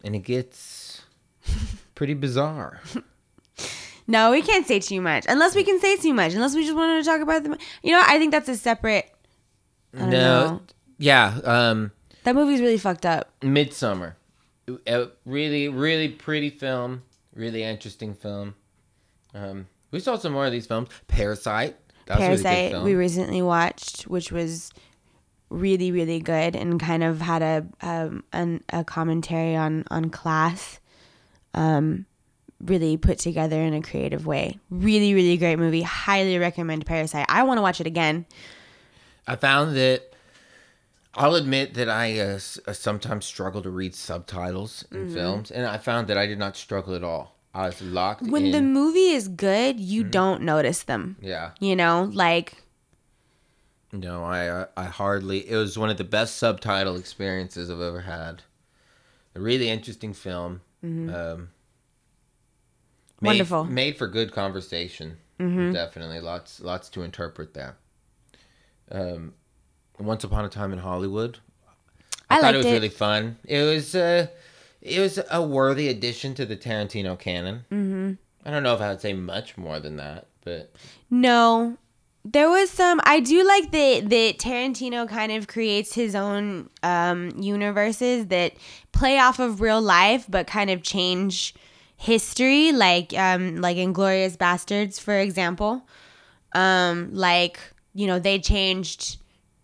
and 0.04 0.16
it 0.16 0.20
gets 0.20 1.02
pretty 1.96 2.14
bizarre. 2.14 2.82
No, 4.08 4.32
we 4.32 4.42
can't 4.42 4.68
say 4.68 4.80
too 4.80 5.02
much. 5.02 5.26
Unless 5.28 5.56
we 5.56 5.64
can 5.64 5.80
say 5.80 5.98
too 5.98 6.14
much. 6.14 6.34
Unless 6.34 6.56
we 6.56 6.64
just 6.64 6.76
wanted 6.76 7.04
to 7.04 7.10
talk 7.10 7.22
about 7.22 7.44
the. 7.44 7.58
You 7.82 7.92
know, 7.92 8.04
I 8.06 8.20
think 8.20 8.32
that's 8.32 8.50
a 8.50 8.56
separate. 8.56 9.10
Don't 9.98 10.10
know. 10.10 10.62
yeah, 10.98 11.40
um, 11.44 11.92
That 12.24 12.36
movie's 12.36 12.60
really 12.60 12.78
fucked 12.78 13.06
up. 13.06 13.32
Midsommar, 13.42 14.16
a 14.86 15.08
really, 15.26 15.70
really 15.70 16.10
pretty 16.10 16.50
film, 16.50 17.04
really 17.34 17.64
interesting 17.64 18.14
film. 18.14 18.56
Um, 19.34 19.68
we 19.92 20.00
saw 20.00 20.18
some 20.18 20.34
more 20.34 20.46
of 20.46 20.52
these 20.52 20.68
films. 20.68 20.90
Parasite, 21.08 21.78
that 22.08 22.20
was 22.20 22.28
a 22.28 22.30
really 22.30 22.38
good 22.38 22.44
Parasite, 22.44 22.72
film. 22.72 22.84
we 22.84 22.96
recently 22.96 23.42
watched, 23.42 24.04
which 24.04 24.32
was 24.32 24.72
really, 25.50 25.92
really 25.92 26.20
good 26.20 26.56
and 26.56 26.80
kind 26.80 27.04
of 27.04 27.22
had 27.22 27.42
a 27.42 27.66
um, 27.82 28.24
an, 28.34 28.64
a 28.74 28.84
commentary 28.84 29.56
on 29.56 29.86
on 29.90 30.10
class. 30.10 30.80
Um, 31.54 32.06
really 32.62 32.98
put 32.98 33.20
together 33.20 33.60
in 33.62 33.74
a 33.74 33.82
creative 33.82 34.26
way. 34.26 34.60
Really, 34.70 35.14
really 35.14 35.38
great 35.38 35.58
movie. 35.60 35.82
Highly 35.82 36.38
recommend 36.38 36.86
Parasite. 36.86 37.26
I 37.30 37.44
want 37.44 37.58
to 37.58 37.62
watch 37.62 37.82
it 37.82 37.88
again. 37.88 38.26
I 39.28 39.36
found 39.36 39.76
that 39.76 40.14
I'll 41.16 41.36
admit 41.36 41.74
that 41.76 41.90
I 41.90 42.20
uh, 42.20 42.40
uh, 42.68 42.74
sometimes 42.74 43.26
struggle 43.26 43.62
to 43.62 43.70
read 43.70 43.96
subtitles 43.96 44.86
in 44.92 45.00
Mm-hmm. 45.06 45.14
films, 45.14 45.52
and 45.52 45.66
I 45.66 45.78
found 45.78 46.08
that 46.08 46.18
I 46.18 46.26
did 46.26 46.38
not 46.40 46.56
struggle 46.58 46.94
at 46.96 47.04
all. 47.04 47.36
I 47.54 47.68
was 47.68 47.82
locked 47.82 48.24
When 48.24 48.46
in. 48.48 48.52
the 48.52 48.62
movie 48.62 49.10
is 49.12 49.28
good, 49.30 49.80
you 49.80 50.02
Mm-hmm. 50.02 50.12
don't 50.12 50.42
notice 50.42 50.84
them. 50.84 51.16
yeah, 51.22 51.52
You 51.60 51.76
know, 51.76 52.10
like 52.14 52.62
no, 53.92 54.24
I 54.26 54.48
uh, 54.48 54.66
I 54.76 54.86
hardly. 54.86 55.50
It 55.50 55.56
was 55.56 55.78
one 55.78 55.90
of 55.90 55.98
the 55.98 56.04
best 56.04 56.36
subtitle 56.38 56.98
experiences 56.98 57.70
I've 57.70 57.80
ever 57.82 58.02
had. 58.02 58.44
A 59.36 59.40
really 59.42 59.70
interesting 59.70 60.14
film. 60.14 60.62
Um, 60.84 61.50
made, 63.26 63.32
Mm-hmm. 63.32 63.38
Wonderful. 63.40 63.64
Mm-hmm. 63.66 63.74
Made 63.74 63.98
for 63.98 64.08
good 64.08 64.32
conversation. 64.32 65.18
Definitely, 65.38 66.22
lots 66.22 66.62
lots 66.62 66.88
to 66.90 67.02
interpret 67.04 67.54
there. 67.54 67.76
Um, 68.92 69.34
Once 70.00 70.24
Upon 70.24 70.46
a 70.46 70.50
Time 70.50 70.72
in 70.74 70.80
Hollywood. 70.80 71.40
I 72.30 72.36
thought 72.38 72.44
liked 72.44 72.56
it 72.56 72.58
was 72.58 72.66
it. 72.68 72.72
really 72.72 72.90
fun. 72.90 73.38
It 73.46 73.62
was 73.64 73.96
uh, 73.96 74.28
it 74.82 75.00
was 75.00 75.20
a 75.30 75.42
worthy 75.46 75.90
addition 75.90 76.34
to 76.36 76.46
the 76.46 76.56
Tarantino 76.56 77.20
canon. 77.20 77.66
Mm-hmm. 77.72 78.14
I 78.46 78.52
don't 78.52 78.64
know 78.64 78.74
if 78.76 78.82
I 78.82 78.90
would 78.90 79.02
say 79.02 79.14
much 79.14 79.58
more 79.58 79.80
than 79.80 79.98
that, 79.98 80.28
but 80.44 80.72
No. 81.10 81.78
There 82.28 82.50
was 82.50 82.72
some 82.72 83.00
I 83.04 83.20
do 83.20 83.46
like 83.46 83.70
that 83.72 84.10
that 84.10 84.38
Tarantino 84.40 85.08
kind 85.08 85.32
of 85.32 85.48
creates 85.48 85.94
his 85.94 86.16
own 86.16 86.70
um 86.82 87.32
universes 87.40 88.28
that 88.28 88.54
play 88.92 89.20
off 89.20 89.38
of 89.40 89.62
real 89.62 89.80
life 89.82 90.26
but 90.28 90.48
kind 90.48 90.72
of 90.72 90.82
change 90.82 91.54
history 91.98 92.72
like 92.72 93.14
um 93.18 93.58
like 93.58 93.78
Inglourious 93.78 94.38
Basterds 94.38 95.00
for 95.00 95.18
example. 95.18 95.88
Um 96.54 97.10
like, 97.14 97.60
you 97.94 98.08
know, 98.08 98.20
they 98.20 98.40
changed 98.40 99.18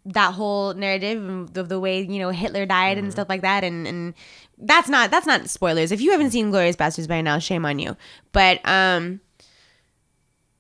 that 0.05 0.33
whole 0.33 0.73
narrative 0.73 1.55
of 1.55 1.69
the 1.69 1.79
way, 1.79 2.01
you 2.01 2.19
know, 2.19 2.29
Hitler 2.29 2.65
died 2.65 2.97
and 2.97 3.11
stuff 3.11 3.29
like 3.29 3.41
that 3.41 3.63
and 3.63 3.87
and 3.87 4.13
that's 4.57 4.89
not 4.89 5.11
that's 5.11 5.27
not 5.27 5.49
spoilers. 5.49 5.91
If 5.91 6.01
you 6.01 6.11
haven't 6.11 6.31
seen 6.31 6.51
Glorious 6.51 6.75
Bastards 6.75 7.07
by 7.07 7.21
now, 7.21 7.39
shame 7.39 7.65
on 7.65 7.79
you. 7.79 7.95
But 8.31 8.59
um 8.65 9.21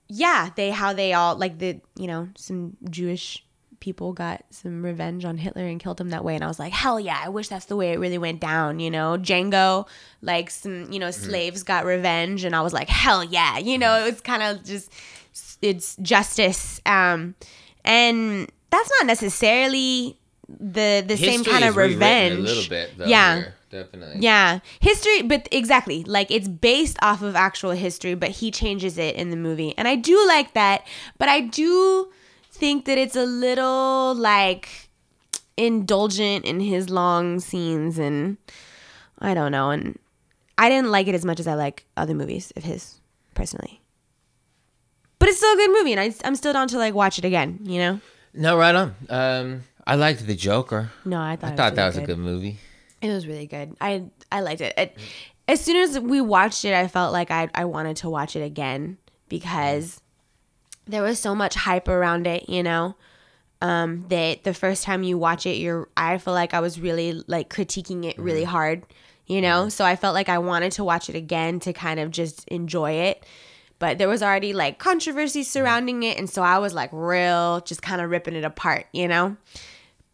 yeah, 0.07 0.49
they 0.55 0.71
how 0.71 0.93
they 0.93 1.13
all 1.13 1.35
like 1.35 1.59
the 1.59 1.79
you 1.95 2.07
know 2.07 2.29
some 2.35 2.75
Jewish 2.89 3.45
people 3.81 4.13
got 4.13 4.45
some 4.51 4.85
revenge 4.85 5.25
on 5.25 5.37
Hitler 5.37 5.65
and 5.65 5.79
killed 5.81 5.99
him 5.99 6.11
that 6.11 6.23
way, 6.23 6.35
and 6.35 6.43
I 6.43 6.47
was 6.47 6.59
like, 6.59 6.71
hell 6.71 6.97
yeah, 6.99 7.19
I 7.21 7.27
wish 7.27 7.49
that's 7.49 7.65
the 7.65 7.75
way 7.75 7.91
it 7.91 7.99
really 7.99 8.17
went 8.17 8.39
down. 8.39 8.79
You 8.79 8.89
know, 8.89 9.17
Django, 9.17 9.87
like 10.21 10.49
some 10.49 10.89
you 10.89 10.99
know 10.99 11.11
slaves 11.11 11.63
got 11.63 11.83
revenge, 11.83 12.45
and 12.45 12.55
I 12.55 12.61
was 12.61 12.71
like, 12.71 12.87
hell 12.87 13.23
yeah, 13.23 13.57
you 13.57 13.77
know, 13.77 14.05
it 14.05 14.11
was 14.11 14.21
kind 14.21 14.41
of 14.41 14.63
just 14.63 14.93
it's 15.61 15.97
justice, 15.97 16.79
um, 16.85 17.35
and 17.83 18.49
that's 18.69 18.89
not 18.99 19.07
necessarily 19.07 20.17
the 20.47 21.03
the 21.05 21.17
same 21.17 21.43
kind 21.43 21.65
of 21.65 21.75
revenge. 21.75 22.37
a 22.37 22.41
little 22.41 22.69
bit. 22.69 22.97
Though, 22.97 23.05
yeah. 23.05 23.35
here, 23.35 23.55
definitely. 23.69 24.21
Yeah, 24.21 24.59
history, 24.79 25.23
but 25.23 25.47
exactly 25.51 26.03
like 26.03 26.31
it's 26.31 26.47
based 26.47 26.97
off 27.01 27.21
of 27.21 27.35
actual 27.35 27.71
history, 27.71 28.15
but 28.15 28.29
he 28.29 28.51
changes 28.51 28.97
it 28.97 29.15
in 29.15 29.31
the 29.31 29.37
movie, 29.37 29.73
and 29.77 29.87
I 29.87 29.95
do 29.95 30.25
like 30.27 30.53
that. 30.53 30.87
But 31.17 31.29
I 31.29 31.41
do 31.41 32.11
think 32.61 32.85
that 32.85 32.99
it's 32.99 33.15
a 33.15 33.25
little 33.25 34.13
like 34.13 34.69
indulgent 35.57 36.45
in 36.45 36.59
his 36.59 36.91
long 36.91 37.39
scenes, 37.39 37.97
and 37.97 38.37
I 39.17 39.33
don't 39.33 39.51
know, 39.51 39.71
and 39.71 39.97
I 40.59 40.69
didn't 40.69 40.91
like 40.91 41.07
it 41.07 41.15
as 41.15 41.25
much 41.25 41.39
as 41.39 41.47
I 41.47 41.55
like 41.55 41.85
other 41.97 42.13
movies 42.13 42.53
of 42.55 42.63
his 42.63 43.01
personally. 43.33 43.81
But 45.17 45.29
it's 45.29 45.39
still 45.39 45.53
a 45.53 45.57
good 45.57 45.71
movie, 45.71 45.91
and 45.91 45.99
I, 45.99 46.13
I'm 46.23 46.35
still 46.35 46.53
down 46.53 46.67
to 46.67 46.77
like 46.77 46.93
watch 46.93 47.17
it 47.17 47.25
again. 47.25 47.59
You 47.63 47.79
know? 47.79 48.01
No, 48.35 48.55
right 48.55 48.75
on. 48.75 48.95
Um, 49.09 49.63
I 49.87 49.95
liked 49.95 50.27
the 50.27 50.35
Joker. 50.35 50.91
No, 51.03 51.19
I 51.19 51.37
thought 51.37 51.53
I 51.53 51.55
thought 51.55 51.71
was 51.71 51.75
that 51.77 51.85
really 51.85 51.87
was 51.87 51.97
a 51.97 52.05
good 52.05 52.19
movie. 52.19 52.57
It 53.01 53.09
was 53.09 53.25
really 53.25 53.47
good. 53.47 53.75
I 53.81 54.03
I 54.31 54.41
liked 54.41 54.61
it. 54.61 54.75
it. 54.77 54.97
As 55.47 55.61
soon 55.61 55.77
as 55.77 55.97
we 55.99 56.21
watched 56.21 56.63
it, 56.63 56.75
I 56.75 56.87
felt 56.87 57.11
like 57.11 57.31
I 57.31 57.49
I 57.55 57.65
wanted 57.65 57.97
to 57.97 58.09
watch 58.11 58.35
it 58.35 58.43
again 58.43 58.99
because 59.29 59.99
there 60.91 61.03
was 61.03 61.19
so 61.19 61.33
much 61.33 61.55
hype 61.55 61.87
around 61.87 62.27
it, 62.27 62.49
you 62.49 62.63
know. 62.63 62.95
Um, 63.63 64.05
that 64.09 64.43
the 64.43 64.55
first 64.55 64.83
time 64.83 65.03
you 65.03 65.19
watch 65.19 65.45
it, 65.45 65.57
you're 65.57 65.87
I 65.95 66.17
feel 66.17 66.33
like 66.33 66.53
I 66.53 66.61
was 66.61 66.79
really 66.79 67.23
like 67.27 67.49
critiquing 67.49 68.05
it 68.05 68.17
really 68.17 68.43
hard, 68.43 68.83
you 69.27 69.39
know. 69.39 69.69
So 69.69 69.85
I 69.85 69.95
felt 69.95 70.15
like 70.15 70.29
I 70.29 70.39
wanted 70.39 70.71
to 70.73 70.83
watch 70.83 71.09
it 71.09 71.15
again 71.15 71.59
to 71.61 71.73
kind 71.73 71.99
of 71.99 72.09
just 72.11 72.47
enjoy 72.47 72.91
it. 72.93 73.23
But 73.77 73.97
there 73.97 74.07
was 74.07 74.21
already 74.23 74.53
like 74.53 74.79
controversy 74.79 75.43
surrounding 75.43 76.03
it, 76.03 76.17
and 76.17 76.29
so 76.29 76.41
I 76.41 76.57
was 76.57 76.73
like 76.73 76.89
real, 76.91 77.61
just 77.61 77.81
kind 77.81 78.01
of 78.01 78.09
ripping 78.09 78.35
it 78.35 78.43
apart, 78.43 78.87
you 78.91 79.07
know. 79.07 79.37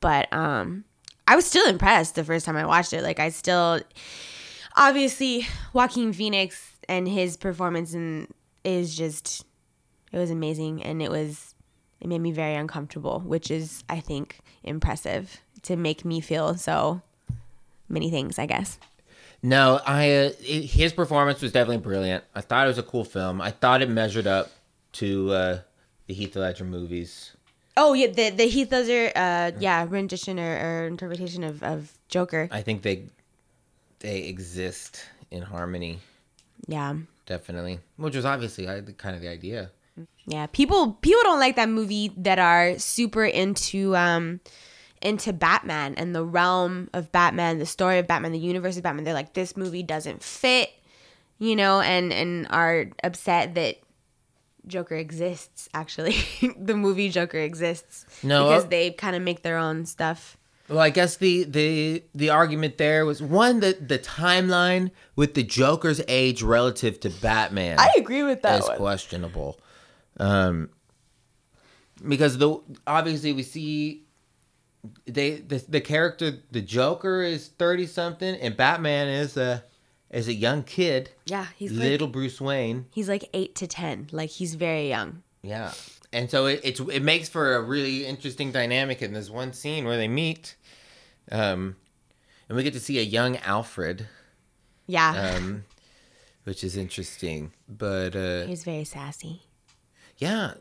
But 0.01 0.31
um, 0.31 0.83
I 1.27 1.35
was 1.35 1.45
still 1.45 1.67
impressed 1.67 2.15
the 2.15 2.23
first 2.23 2.45
time 2.45 2.57
I 2.57 2.65
watched 2.65 2.93
it. 2.93 3.01
Like 3.01 3.19
I 3.19 3.29
still, 3.29 3.79
obviously, 4.75 5.47
Joaquin 5.73 6.13
Phoenix 6.13 6.77
and 6.89 7.07
his 7.07 7.37
performance 7.37 7.93
in 7.93 8.27
is 8.63 8.95
just 8.95 9.45
it 10.11 10.17
was 10.17 10.31
amazing 10.31 10.81
and 10.83 11.01
it 11.01 11.09
was 11.11 11.55
it 11.99 12.07
made 12.07 12.19
me 12.21 12.31
very 12.31 12.55
uncomfortable 12.55 13.19
which 13.25 13.49
is 13.51 13.83
i 13.89 13.99
think 13.99 14.39
impressive 14.63 15.41
to 15.61 15.75
make 15.75 16.05
me 16.05 16.19
feel 16.21 16.55
so 16.55 17.01
many 17.89 18.09
things 18.09 18.37
i 18.39 18.45
guess 18.45 18.77
No, 19.43 19.79
I 19.85 20.11
uh, 20.11 20.29
his 20.41 20.93
performance 20.93 21.41
was 21.43 21.51
definitely 21.51 21.83
brilliant. 21.83 22.23
I 22.33 22.41
thought 22.41 22.65
it 22.65 22.69
was 22.73 22.79
a 22.79 22.83
cool 22.91 23.03
film. 23.05 23.39
I 23.39 23.51
thought 23.51 23.83
it 23.83 23.89
measured 23.89 24.25
up 24.25 24.49
to 24.93 25.31
uh, 25.31 25.59
the 26.07 26.13
Heath 26.15 26.35
Ledger 26.35 26.65
movies. 26.65 27.35
oh 27.77 27.93
yeah 27.93 28.07
the 28.07 28.31
the 28.31 28.47
heath 28.49 28.71
ledger 28.71 29.11
uh 29.15 29.51
yeah 29.59 29.85
rendition 29.87 30.39
or, 30.39 30.53
or 30.65 30.87
interpretation 30.87 31.43
of, 31.43 31.61
of 31.61 31.93
joker 32.09 32.49
I 32.51 32.61
think 32.63 32.81
they 32.81 33.05
they 33.99 34.23
exist 34.33 35.05
in 35.29 35.43
harmony, 35.43 35.99
yeah 36.67 36.95
definitely, 37.27 37.79
which 37.97 38.15
was 38.15 38.25
obviously 38.25 38.65
kind 38.97 39.15
of 39.15 39.21
the 39.21 39.29
idea. 39.29 39.69
Yeah, 40.27 40.47
people 40.47 40.93
people 41.01 41.21
don't 41.23 41.39
like 41.39 41.55
that 41.55 41.69
movie 41.69 42.11
that 42.17 42.37
are 42.37 42.77
super 42.77 43.25
into 43.25 43.95
um 43.95 44.41
into 45.01 45.31
Batman 45.31 45.95
and 45.95 46.13
the 46.13 46.23
realm 46.23 46.89
of 46.93 47.11
Batman, 47.13 47.59
the 47.59 47.65
story 47.65 47.97
of 47.97 48.07
Batman, 48.07 48.33
the 48.33 48.39
universe 48.39 48.75
of 48.75 48.83
Batman. 48.83 49.05
They're 49.05 49.13
like 49.13 49.33
this 49.33 49.55
movie 49.55 49.83
doesn't 49.83 50.21
fit, 50.21 50.69
you 51.39 51.55
know, 51.55 51.79
and 51.79 52.11
and 52.11 52.45
are 52.49 52.87
upset 53.03 53.55
that 53.55 53.77
Joker 54.67 54.95
exists 54.95 55.69
actually. 55.73 56.17
the 56.59 56.75
movie 56.75 57.07
Joker 57.07 57.39
exists 57.39 58.05
No, 58.21 58.49
because 58.49 58.65
uh- 58.65 58.69
they 58.69 58.91
kind 58.91 59.15
of 59.15 59.21
make 59.21 59.43
their 59.43 59.57
own 59.57 59.85
stuff. 59.85 60.37
Well, 60.67 60.79
I 60.79 60.89
guess 60.89 61.15
the 61.15 61.45
the 61.45 62.03
the 62.13 62.29
argument 62.31 62.77
there 62.77 63.05
was 63.05 63.21
one 63.21 63.61
that 63.61 63.87
the 63.87 63.97
timeline 63.97 64.91
with 65.15 65.35
the 65.35 65.43
Joker's 65.43 66.01
age 66.09 66.43
relative 66.43 66.99
to 66.99 67.09
Batman. 67.09 67.79
I 67.79 67.93
agree 67.95 68.23
with 68.23 68.43
is 68.45 68.65
questionable. 68.75 69.57
Um, 70.19 70.69
because 72.07 72.37
the 72.37 72.59
obviously 72.85 73.33
we 73.33 73.43
see 73.43 74.03
they 75.05 75.37
the, 75.37 75.63
the 75.67 75.81
character 75.81 76.33
the 76.51 76.61
Joker 76.61 77.21
is 77.21 77.47
thirty 77.47 77.85
something 77.87 78.35
and 78.35 78.55
Batman 78.55 79.07
is 79.07 79.35
a 79.37 79.63
is 80.09 80.27
a 80.27 80.33
young 80.33 80.63
kid, 80.63 81.09
Yeah, 81.25 81.47
he's 81.57 81.71
like 81.73 81.81
little 81.81 82.07
Bruce 82.07 82.39
Wayne. 82.39 82.85
he's 82.93 83.09
like 83.09 83.29
8 83.33 83.53
to 83.55 83.67
10. 83.67 84.07
Like 84.13 84.29
he's 84.29 84.55
very 84.55 84.87
young. 84.87 85.21
Yeah, 85.41 85.73
and 86.13 86.29
so 86.31 86.45
it 86.45 86.61
it's, 86.63 86.79
it 86.79 87.01
makes 87.03 87.27
for 87.29 87.55
a 87.55 87.61
really 87.61 88.05
interesting 88.05 88.51
dynamic 88.51 89.01
in 89.01 89.11
this 89.13 89.29
one 89.29 89.51
scene 89.53 89.83
where 89.85 89.97
they 89.97 90.07
meet, 90.07 90.55
um, 91.31 91.75
and 92.47 92.55
we 92.55 92.63
get 92.63 92.73
to 92.73 92.79
see 92.79 92.99
a 92.99 93.03
young 93.03 93.35
Alfred, 93.37 94.07
Yeah. 94.87 95.33
um, 95.35 95.65
which 96.45 96.63
is 96.63 96.77
interesting. 96.77 97.51
But 97.67 98.15
uh, 98.15 98.45
he's 98.45 98.63
very 98.63 98.85
sassy. 98.85 99.41
Yeah, 100.17 100.53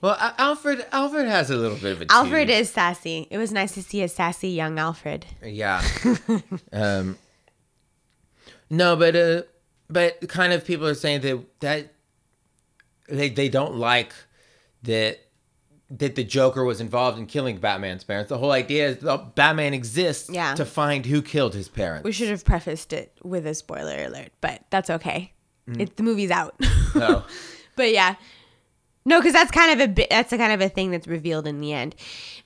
well, 0.00 0.16
Alfred 0.38 0.84
Alfred 0.92 1.26
has 1.26 1.50
a 1.50 1.56
little 1.56 1.76
bit 1.78 1.92
of 1.92 2.02
a 2.02 2.06
Alfred 2.10 2.48
tune. 2.48 2.56
is 2.56 2.70
sassy. 2.70 3.28
It 3.30 3.38
was 3.38 3.52
nice 3.52 3.72
to 3.74 3.82
see 3.82 4.02
a 4.02 4.08
sassy 4.08 4.48
young 4.48 4.78
Alfred. 4.78 5.26
Yeah. 5.44 5.82
um 6.72 7.18
No, 8.70 8.96
but 8.96 9.14
uh 9.16 9.42
but 9.88 10.26
kind 10.28 10.52
of 10.52 10.64
people 10.64 10.86
are 10.86 10.94
saying 10.94 11.20
that 11.20 11.44
that 11.60 11.92
they 13.08 13.28
they 13.28 13.48
don't 13.48 13.76
like 13.76 14.12
that 14.82 15.18
that 15.90 16.14
the 16.14 16.24
Joker 16.24 16.64
was 16.64 16.80
involved 16.80 17.18
in 17.18 17.26
killing 17.26 17.58
Batman's 17.58 18.02
parents. 18.02 18.30
The 18.30 18.38
whole 18.38 18.50
idea 18.52 18.88
is 18.88 18.96
that 18.98 19.34
Batman 19.34 19.74
exists 19.74 20.30
Yeah. 20.32 20.54
to 20.54 20.64
find 20.64 21.04
who 21.04 21.20
killed 21.20 21.52
his 21.54 21.68
parents. 21.68 22.04
We 22.04 22.12
should 22.12 22.30
have 22.30 22.44
prefaced 22.46 22.92
it 22.94 23.12
with 23.22 23.46
a 23.46 23.54
spoiler 23.54 24.04
alert, 24.06 24.30
but 24.40 24.62
that's 24.70 24.88
okay. 24.88 25.32
It, 25.78 25.96
the 25.96 26.02
movie's 26.02 26.30
out. 26.30 26.54
Oh. 26.96 27.24
but 27.76 27.92
yeah, 27.92 28.16
no, 29.04 29.18
because 29.18 29.32
that's 29.32 29.50
kind 29.50 29.80
of 29.80 29.88
a 29.88 29.92
bit. 29.92 30.10
That's 30.10 30.32
a 30.32 30.38
kind 30.38 30.52
of 30.52 30.60
a 30.60 30.68
thing 30.68 30.90
that's 30.90 31.06
revealed 31.06 31.46
in 31.46 31.60
the 31.60 31.72
end. 31.72 31.96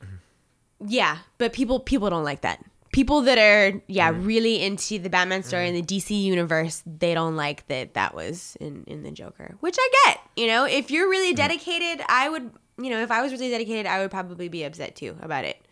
Mm-hmm. 0.02 0.86
Yeah, 0.88 1.18
but 1.38 1.52
people 1.52 1.80
people 1.80 2.10
don't 2.10 2.24
like 2.24 2.42
that. 2.42 2.64
People 2.92 3.22
that 3.22 3.38
are 3.38 3.80
yeah 3.88 4.12
mm. 4.12 4.26
really 4.26 4.62
into 4.62 4.98
the 4.98 5.10
Batman 5.10 5.42
story 5.42 5.66
mm. 5.66 5.76
and 5.76 5.86
the 5.86 5.96
DC 5.96 6.22
universe, 6.22 6.82
they 6.86 7.14
don't 7.14 7.36
like 7.36 7.66
that 7.68 7.94
that 7.94 8.14
was 8.14 8.56
in 8.60 8.84
in 8.86 9.02
the 9.02 9.10
Joker, 9.10 9.56
which 9.60 9.76
I 9.78 9.90
get. 10.04 10.20
You 10.36 10.46
know, 10.46 10.64
if 10.64 10.90
you're 10.90 11.08
really 11.08 11.32
mm. 11.32 11.36
dedicated, 11.36 12.04
I 12.08 12.28
would. 12.28 12.50
You 12.78 12.90
know, 12.90 13.00
if 13.00 13.10
I 13.10 13.22
was 13.22 13.32
really 13.32 13.50
dedicated, 13.50 13.86
I 13.86 14.00
would 14.00 14.10
probably 14.10 14.48
be 14.48 14.62
upset 14.64 14.96
too 14.96 15.16
about 15.22 15.44
it. 15.44 15.66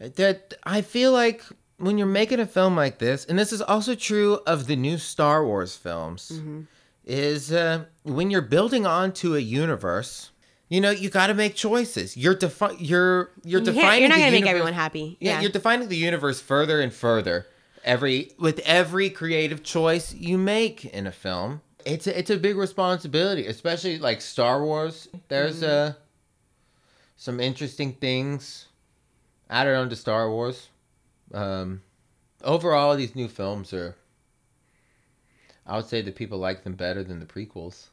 Uh, 0.00 0.08
that 0.16 0.54
I 0.64 0.80
feel 0.80 1.12
like 1.12 1.42
when 1.76 1.98
you're 1.98 2.06
making 2.06 2.40
a 2.40 2.46
film 2.46 2.76
like 2.76 2.98
this, 2.98 3.26
and 3.26 3.38
this 3.38 3.52
is 3.52 3.60
also 3.60 3.94
true 3.94 4.40
of 4.46 4.66
the 4.66 4.76
new 4.76 4.96
Star 4.96 5.44
Wars 5.44 5.76
films, 5.76 6.32
Mm-hmm. 6.34 6.62
Is 7.06 7.52
uh, 7.52 7.84
when 8.02 8.30
you're 8.30 8.40
building 8.42 8.86
onto 8.86 9.34
a 9.34 9.38
universe, 9.38 10.30
you 10.68 10.80
know, 10.80 10.90
you 10.90 11.10
got 11.10 11.26
to 11.28 11.34
make 11.34 11.54
choices. 11.54 12.16
You're 12.16 12.34
defi- 12.34 12.76
you're 12.78 13.30
you're 13.44 13.60
You 13.60 13.66
defining. 13.66 14.00
you're 14.00 14.08
not 14.08 14.14
the 14.16 14.20
gonna 14.22 14.30
make 14.32 14.46
everyone 14.46 14.72
happy. 14.72 15.16
Yeah, 15.20 15.32
Yeah. 15.32 15.40
you're 15.42 15.50
defining 15.52 15.88
the 15.88 15.96
universe 15.96 16.40
further 16.40 16.80
and 16.80 16.92
further. 16.92 17.46
Every 17.84 18.32
with 18.38 18.60
every 18.60 19.10
creative 19.10 19.62
choice 19.62 20.14
you 20.14 20.38
make 20.38 20.86
in 20.86 21.06
a 21.06 21.12
film, 21.12 21.60
it's 21.84 22.06
a, 22.06 22.18
it's 22.18 22.30
a 22.30 22.38
big 22.38 22.56
responsibility, 22.56 23.46
especially 23.46 23.98
like 23.98 24.22
Star 24.22 24.64
Wars. 24.64 25.08
There's 25.28 25.60
Mm-hmm. 25.62 25.90
uh, 25.90 25.92
some 27.16 27.40
interesting 27.40 27.92
things 27.92 28.66
added 29.50 29.76
onto 29.76 29.94
Star 29.94 30.30
Wars. 30.30 30.68
Um, 31.32 31.82
overall, 32.42 32.96
these 32.96 33.14
new 33.14 33.28
films 33.28 33.72
are. 33.74 33.96
I 35.66 35.76
would 35.76 35.86
say 35.86 36.02
that 36.02 36.14
people 36.14 36.38
like 36.38 36.64
them 36.64 36.74
better 36.74 37.02
than 37.02 37.20
the 37.20 37.26
prequels. 37.26 37.86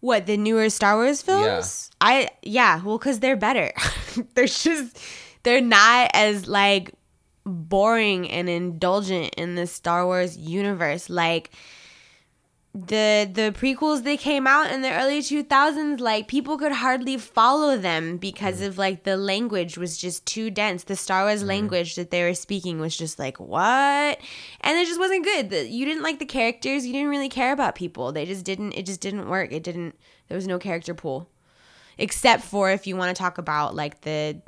What 0.00 0.26
the 0.26 0.36
newer 0.36 0.70
Star 0.70 0.96
Wars 0.96 1.20
films? 1.20 1.90
I 2.00 2.30
yeah, 2.42 2.82
well, 2.82 2.98
cause 2.98 3.20
they're 3.20 3.36
better. 3.36 3.72
they're 4.34 4.46
just 4.46 4.98
they're 5.42 5.60
not 5.60 6.10
as 6.14 6.48
like 6.48 6.92
boring 7.44 8.30
and 8.30 8.48
indulgent 8.48 9.34
in 9.36 9.56
the 9.56 9.66
Star 9.66 10.06
Wars 10.06 10.38
universe. 10.38 11.10
Like 11.10 11.50
the 12.72 13.28
the 13.32 13.52
prequels 13.52 14.04
they 14.04 14.16
came 14.16 14.46
out 14.46 14.70
in 14.70 14.80
the 14.80 14.92
early 14.92 15.18
2000s 15.20 15.98
like 15.98 16.28
people 16.28 16.56
could 16.56 16.70
hardly 16.70 17.16
follow 17.16 17.76
them 17.76 18.16
because 18.16 18.60
of 18.60 18.78
like 18.78 19.02
the 19.02 19.16
language 19.16 19.76
was 19.76 19.98
just 19.98 20.24
too 20.24 20.50
dense. 20.52 20.84
The 20.84 20.94
star 20.94 21.24
wars 21.24 21.42
language 21.42 21.96
that 21.96 22.12
they 22.12 22.22
were 22.22 22.34
speaking 22.34 22.78
was 22.78 22.96
just 22.96 23.18
like 23.18 23.40
what? 23.40 24.20
And 24.60 24.78
it 24.78 24.86
just 24.86 25.00
wasn't 25.00 25.24
good. 25.24 25.50
The- 25.50 25.68
you 25.68 25.84
didn't 25.84 26.04
like 26.04 26.20
the 26.20 26.26
characters 26.26 26.86
you 26.86 26.92
didn't 26.92 27.08
really 27.08 27.28
care 27.28 27.52
about 27.52 27.74
people. 27.74 28.12
They 28.12 28.24
just 28.24 28.44
didn't 28.44 28.72
it 28.74 28.86
just 28.86 29.00
didn't 29.00 29.28
work. 29.28 29.50
It 29.52 29.64
didn't 29.64 29.98
there 30.28 30.36
was 30.36 30.46
no 30.46 30.60
character 30.60 30.94
pool. 30.94 31.28
Except 31.98 32.44
for 32.44 32.70
if 32.70 32.86
you 32.86 32.96
want 32.96 33.14
to 33.14 33.20
talk 33.20 33.36
about 33.38 33.74
like 33.74 34.02
the 34.02 34.40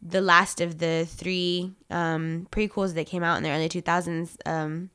the 0.00 0.20
last 0.20 0.60
of 0.60 0.78
the 0.78 1.04
three 1.08 1.72
um 1.90 2.46
prequels 2.52 2.94
that 2.94 3.08
came 3.08 3.24
out 3.24 3.38
in 3.38 3.42
the 3.42 3.50
early 3.50 3.68
2000s 3.68 4.36
um 4.46 4.90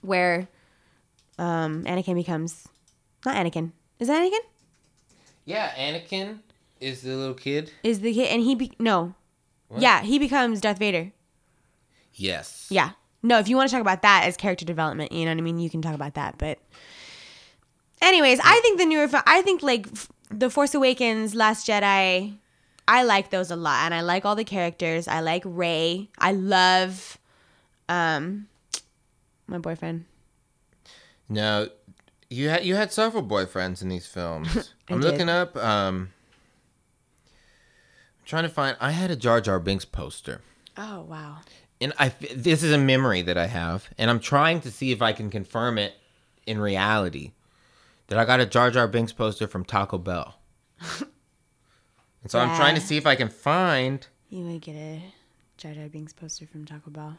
where 0.00 0.48
um 1.38 1.84
Anakin 1.84 2.14
becomes 2.14 2.68
not 3.24 3.36
Anakin. 3.36 3.72
Is 3.98 4.08
that 4.08 4.22
Anakin? 4.22 4.44
Yeah, 5.44 5.70
Anakin 5.76 6.38
is 6.80 7.02
the 7.02 7.14
little 7.14 7.34
kid. 7.34 7.70
Is 7.82 8.00
the 8.00 8.12
kid 8.12 8.28
and 8.28 8.42
he 8.42 8.54
be 8.54 8.72
no. 8.78 9.14
Yeah, 9.76 10.02
he 10.02 10.18
becomes 10.18 10.60
Darth 10.60 10.78
Vader. 10.78 11.12
Yes. 12.14 12.66
Yeah. 12.70 12.90
No, 13.22 13.38
if 13.38 13.48
you 13.48 13.56
want 13.56 13.68
to 13.68 13.74
talk 13.74 13.80
about 13.80 14.02
that 14.02 14.24
as 14.24 14.36
character 14.36 14.64
development, 14.64 15.12
you 15.12 15.24
know 15.24 15.32
what 15.32 15.38
I 15.38 15.40
mean, 15.40 15.58
you 15.58 15.68
can 15.68 15.82
talk 15.82 15.94
about 15.94 16.14
that, 16.14 16.38
but 16.38 16.58
anyways, 18.00 18.38
I 18.42 18.60
think 18.60 18.78
the 18.78 18.86
newer 18.86 19.08
I 19.26 19.42
think 19.42 19.62
like 19.62 19.88
The 20.30 20.48
Force 20.48 20.74
Awakens, 20.74 21.34
Last 21.34 21.66
Jedi, 21.66 22.36
I 22.88 23.02
like 23.02 23.30
those 23.30 23.50
a 23.50 23.56
lot 23.56 23.84
and 23.84 23.94
I 23.94 24.02
like 24.02 24.24
all 24.24 24.36
the 24.36 24.44
characters. 24.44 25.08
I 25.08 25.20
like 25.20 25.42
Rey. 25.44 26.08
I 26.18 26.32
love 26.32 27.18
um 27.88 28.46
my 29.46 29.58
boyfriend. 29.58 30.04
No, 31.28 31.68
you 32.30 32.48
had 32.48 32.64
you 32.64 32.74
had 32.76 32.92
several 32.92 33.22
boyfriends 33.22 33.82
in 33.82 33.88
these 33.88 34.06
films. 34.06 34.72
I'm 34.88 35.00
did. 35.00 35.10
looking 35.10 35.28
up. 35.28 35.56
Um, 35.56 36.12
I'm 37.26 38.24
trying 38.26 38.44
to 38.44 38.48
find. 38.48 38.76
I 38.80 38.90
had 38.92 39.10
a 39.10 39.16
Jar 39.16 39.40
Jar 39.40 39.58
Binks 39.60 39.84
poster, 39.84 40.40
Oh, 40.76 41.02
wow. 41.02 41.38
and 41.80 41.92
I 41.98 42.10
this 42.34 42.62
is 42.62 42.72
a 42.72 42.78
memory 42.78 43.22
that 43.22 43.36
I 43.38 43.46
have, 43.46 43.88
and 43.98 44.10
I'm 44.10 44.20
trying 44.20 44.60
to 44.62 44.70
see 44.70 44.92
if 44.92 45.02
I 45.02 45.12
can 45.12 45.30
confirm 45.30 45.78
it 45.78 45.94
in 46.46 46.58
reality. 46.58 47.32
That 48.08 48.18
I 48.20 48.24
got 48.24 48.38
a 48.38 48.46
Jar 48.46 48.70
Jar 48.70 48.86
Binks 48.86 49.12
poster 49.12 49.48
from 49.48 49.64
Taco 49.64 49.98
Bell. 49.98 50.38
And 52.22 52.30
so 52.32 52.40
I'm 52.40 52.56
trying 52.56 52.74
to 52.74 52.80
see 52.80 52.96
if 52.96 53.06
I 53.06 53.14
can 53.14 53.28
find. 53.28 54.04
You 54.30 54.46
would 54.46 54.60
get 54.60 54.74
a 54.74 55.00
Jar 55.58 55.74
Jar 55.74 55.86
Binks 55.88 56.12
poster 56.12 56.44
from 56.44 56.64
Taco 56.64 56.90
Bell. 56.90 57.16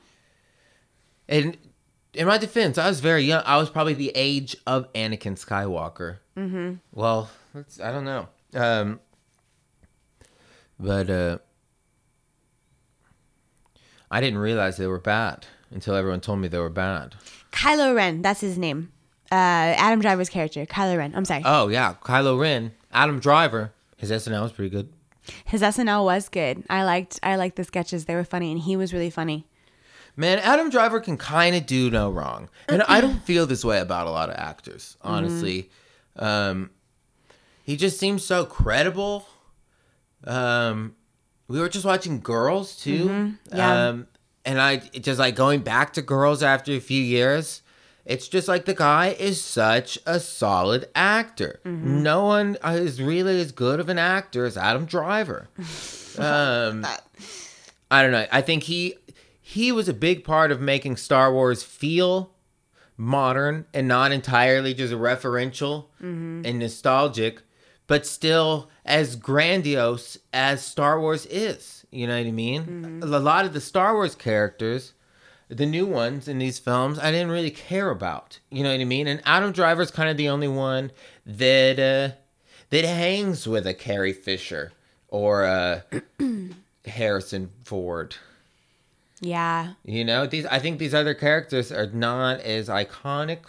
And 1.29 1.55
in 2.13 2.27
my 2.27 2.37
defense, 2.37 2.77
I 2.77 2.87
was 2.87 2.99
very 2.99 3.23
young. 3.23 3.43
I 3.45 3.57
was 3.57 3.69
probably 3.69 3.93
the 3.93 4.11
age 4.15 4.55
of 4.65 4.91
Anakin 4.93 5.37
Skywalker. 5.37 6.17
Mm-hmm. 6.35 6.75
Well, 6.93 7.29
I 7.83 7.91
don't 7.91 8.05
know. 8.05 8.27
Um, 8.53 8.99
but 10.79 11.09
uh, 11.09 11.37
I 14.09 14.21
didn't 14.21 14.39
realize 14.39 14.77
they 14.77 14.87
were 14.87 14.99
bad 14.99 15.45
until 15.71 15.95
everyone 15.95 16.21
told 16.21 16.39
me 16.39 16.47
they 16.47 16.59
were 16.59 16.69
bad. 16.69 17.15
Kylo 17.51 17.95
Ren, 17.95 18.21
that's 18.21 18.41
his 18.41 18.57
name. 18.57 18.91
Uh, 19.31 19.75
Adam 19.75 19.99
Driver's 19.99 20.29
character, 20.29 20.65
Kylo 20.65 20.97
Ren. 20.97 21.13
I'm 21.15 21.25
sorry. 21.25 21.41
Oh 21.45 21.67
yeah, 21.67 21.95
Kylo 22.03 22.39
Ren, 22.39 22.71
Adam 22.91 23.19
Driver. 23.19 23.73
His 23.97 24.11
SNL 24.11 24.43
was 24.43 24.51
pretty 24.53 24.69
good. 24.69 24.89
His 25.45 25.61
SNL 25.61 26.05
was 26.05 26.29
good. 26.29 26.63
I 26.69 26.83
liked 26.83 27.19
I 27.21 27.35
liked 27.35 27.57
the 27.57 27.63
sketches. 27.63 28.05
They 28.05 28.15
were 28.15 28.23
funny 28.23 28.51
and 28.51 28.61
he 28.61 28.77
was 28.77 28.93
really 28.93 29.09
funny. 29.09 29.47
Man, 30.17 30.39
Adam 30.39 30.69
Driver 30.71 30.99
can 30.99 31.15
kind 31.15 31.55
of 31.55 31.65
do 31.67 31.89
no 31.91 32.09
wrong. 32.09 32.49
And 32.67 32.81
I 32.83 32.99
don't 33.01 33.21
feel 33.21 33.45
this 33.45 33.63
way 33.63 33.79
about 33.79 34.07
a 34.07 34.09
lot 34.09 34.29
of 34.29 34.35
actors, 34.35 34.97
honestly. 35.01 35.69
Um, 36.15 36.71
he 37.63 37.77
just 37.77 37.99
seems 37.99 38.23
so 38.23 38.43
credible. 38.43 39.27
Um, 40.23 40.95
we 41.47 41.59
were 41.59 41.69
just 41.69 41.85
watching 41.85 42.19
Girls, 42.19 42.75
too. 42.75 43.35
Yeah. 43.53 43.89
Um, 43.89 44.07
and 44.43 44.59
I 44.59 44.77
just 44.77 45.19
like 45.19 45.35
going 45.35 45.61
back 45.61 45.93
to 45.93 46.01
Girls 46.01 46.41
after 46.41 46.71
a 46.71 46.79
few 46.79 47.01
years. 47.01 47.61
It's 48.03 48.29
just 48.29 48.47
like 48.47 48.63
the 48.65 48.73
guy 48.73 49.07
is 49.19 49.43
such 49.43 49.99
a 50.05 50.19
solid 50.19 50.87
actor. 50.95 51.59
No 51.65 52.23
one 52.23 52.57
is 52.63 53.01
really 53.01 53.39
as 53.41 53.51
good 53.51 53.81
of 53.81 53.89
an 53.89 53.99
actor 53.99 54.45
as 54.45 54.57
Adam 54.57 54.85
Driver. 54.85 55.47
Um, 56.19 56.83
I 57.91 58.01
don't 58.01 58.11
know. 58.11 58.25
I 58.31 58.41
think 58.41 58.63
he 58.63 58.95
he 59.47 59.71
was 59.71 59.87
a 59.87 59.93
big 59.93 60.25
part 60.25 60.51
of 60.51 60.59
making 60.59 60.97
Star 60.97 61.31
Wars 61.31 61.63
feel 61.63 62.33
modern 62.97 63.65
and 63.73 63.87
not 63.87 64.11
entirely 64.11 64.73
just 64.73 64.93
referential 64.93 65.85
mm-hmm. 66.03 66.41
and 66.43 66.59
nostalgic, 66.59 67.41
but 67.87 68.05
still 68.05 68.69
as 68.83 69.15
grandiose 69.15 70.17
as 70.33 70.61
Star 70.65 70.99
Wars 70.99 71.25
is. 71.27 71.85
You 71.91 72.07
know 72.07 72.17
what 72.19 72.27
I 72.27 72.31
mean? 72.31 72.63
Mm-hmm. 72.63 73.13
A 73.13 73.19
lot 73.19 73.45
of 73.45 73.53
the 73.53 73.61
Star 73.61 73.93
Wars 73.93 74.15
characters, 74.15 74.91
the 75.47 75.65
new 75.65 75.85
ones 75.85 76.27
in 76.27 76.39
these 76.39 76.59
films, 76.59 76.99
I 76.99 77.09
didn't 77.11 77.31
really 77.31 77.49
care 77.49 77.89
about. 77.89 78.41
You 78.51 78.63
know 78.63 78.71
what 78.71 78.81
I 78.81 78.83
mean? 78.83 79.07
And 79.07 79.21
Adam 79.25 79.53
Driver's 79.53 79.91
kind 79.91 80.09
of 80.09 80.17
the 80.17 80.27
only 80.27 80.49
one 80.49 80.91
that 81.25 81.79
uh, 81.79 82.17
that 82.69 82.83
hangs 82.83 83.47
with 83.47 83.65
a 83.65 83.73
Carrie 83.73 84.11
Fisher 84.11 84.73
or 85.07 85.45
uh, 85.45 85.81
a 86.19 86.49
Harrison 86.89 87.51
Ford. 87.63 88.17
Yeah. 89.19 89.73
You 89.83 90.05
know, 90.05 90.27
these 90.27 90.45
I 90.45 90.59
think 90.59 90.79
these 90.79 90.93
other 90.93 91.13
characters 91.13 91.71
are 91.71 91.87
not 91.87 92.39
as 92.41 92.69
iconic, 92.69 93.39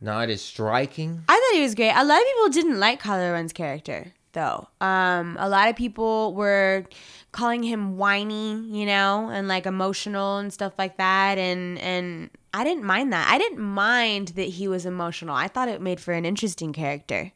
not 0.00 0.30
as 0.30 0.42
striking. 0.42 1.22
I 1.28 1.34
thought 1.34 1.56
he 1.56 1.62
was 1.62 1.74
great. 1.74 1.92
A 1.92 2.04
lot 2.04 2.20
of 2.20 2.26
people 2.26 2.48
didn't 2.50 2.80
like 2.80 3.02
Kylo 3.02 3.32
Ren's 3.32 3.52
character, 3.52 4.12
though. 4.32 4.68
Um, 4.80 5.36
a 5.38 5.48
lot 5.48 5.68
of 5.68 5.76
people 5.76 6.34
were 6.34 6.86
calling 7.32 7.62
him 7.62 7.96
whiny, 7.96 8.60
you 8.66 8.86
know, 8.86 9.30
and 9.30 9.46
like 9.46 9.66
emotional 9.66 10.38
and 10.38 10.52
stuff 10.52 10.72
like 10.78 10.96
that. 10.96 11.38
And 11.38 11.78
and 11.78 12.30
I 12.52 12.64
didn't 12.64 12.84
mind 12.84 13.12
that. 13.12 13.28
I 13.30 13.38
didn't 13.38 13.60
mind 13.60 14.28
that 14.28 14.48
he 14.48 14.66
was 14.66 14.86
emotional. 14.86 15.34
I 15.34 15.46
thought 15.46 15.68
it 15.68 15.80
made 15.80 16.00
for 16.00 16.12
an 16.12 16.24
interesting 16.24 16.72
character. 16.72 17.32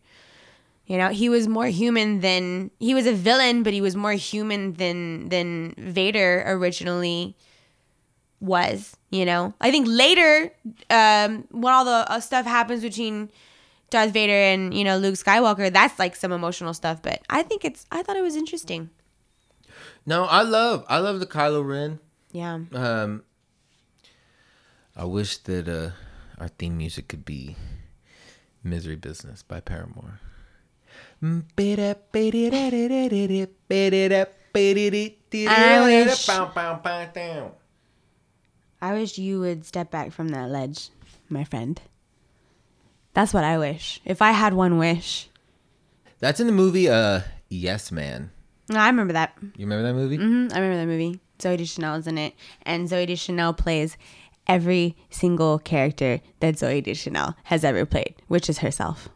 You 0.86 0.98
know, 0.98 1.08
he 1.08 1.28
was 1.30 1.48
more 1.48 1.66
human 1.66 2.20
than 2.20 2.70
he 2.78 2.92
was 2.92 3.06
a 3.06 3.12
villain, 3.14 3.62
but 3.62 3.72
he 3.72 3.80
was 3.80 3.96
more 3.96 4.12
human 4.12 4.74
than 4.74 5.30
than 5.30 5.74
Vader 5.78 6.44
originally 6.46 7.36
was. 8.40 8.94
You 9.10 9.24
know, 9.24 9.54
I 9.60 9.70
think 9.70 9.86
later, 9.88 10.52
um, 10.90 11.46
when 11.50 11.72
all 11.72 11.84
the 11.84 12.04
uh, 12.10 12.20
stuff 12.20 12.44
happens 12.44 12.82
between 12.82 13.30
Darth 13.90 14.12
Vader 14.12 14.32
and 14.34 14.74
you 14.74 14.84
know 14.84 14.98
Luke 14.98 15.14
Skywalker, 15.14 15.72
that's 15.72 15.98
like 15.98 16.16
some 16.16 16.32
emotional 16.32 16.74
stuff. 16.74 17.00
But 17.00 17.22
I 17.30 17.42
think 17.42 17.64
it's 17.64 17.86
I 17.90 18.02
thought 18.02 18.16
it 18.16 18.22
was 18.22 18.36
interesting. 18.36 18.90
No, 20.04 20.24
I 20.24 20.42
love 20.42 20.84
I 20.88 20.98
love 20.98 21.18
the 21.18 21.26
Kylo 21.26 21.66
Ren. 21.66 21.98
Yeah. 22.32 22.58
Um 22.72 23.22
I 24.94 25.04
wish 25.04 25.38
that 25.38 25.66
uh 25.68 25.90
our 26.38 26.48
theme 26.48 26.76
music 26.76 27.08
could 27.08 27.24
be 27.24 27.56
Misery 28.62 28.96
Business 28.96 29.42
by 29.42 29.60
Paramore. 29.60 30.20
Wish- 36.10 36.26
I 38.82 38.92
wish 38.92 39.16
you 39.18 39.40
would 39.40 39.64
step 39.64 39.90
back 39.90 40.12
from 40.12 40.28
that 40.28 40.50
ledge, 40.50 40.90
my 41.28 41.44
friend. 41.44 41.80
That's 43.14 43.32
what 43.32 43.44
I 43.44 43.56
wish. 43.58 44.00
If 44.04 44.20
I 44.20 44.32
had 44.32 44.52
one 44.54 44.76
wish. 44.78 45.28
That's 46.18 46.40
in 46.40 46.46
the 46.46 46.52
movie 46.52 46.88
uh 46.88 47.20
Yes 47.48 47.90
Man. 47.92 48.30
I 48.70 48.86
remember 48.88 49.12
that. 49.12 49.34
You 49.40 49.66
remember 49.66 49.82
that 49.84 49.94
movie? 49.94 50.16
hmm 50.16 50.48
I 50.52 50.58
remember 50.58 50.76
that 50.76 50.86
movie. 50.86 51.20
Zooey 51.38 51.58
Deschanel 51.58 51.96
is 51.96 52.06
in 52.06 52.16
it, 52.18 52.34
and 52.62 52.88
Zooey 52.88 53.06
Deschanel 53.06 53.52
plays 53.52 53.96
every 54.46 54.96
single 55.10 55.58
character 55.58 56.20
that 56.40 56.54
Zooey 56.54 56.82
Deschanel 56.82 57.34
has 57.44 57.64
ever 57.64 57.84
played, 57.84 58.14
which 58.28 58.48
is 58.48 58.58
herself. 58.58 59.08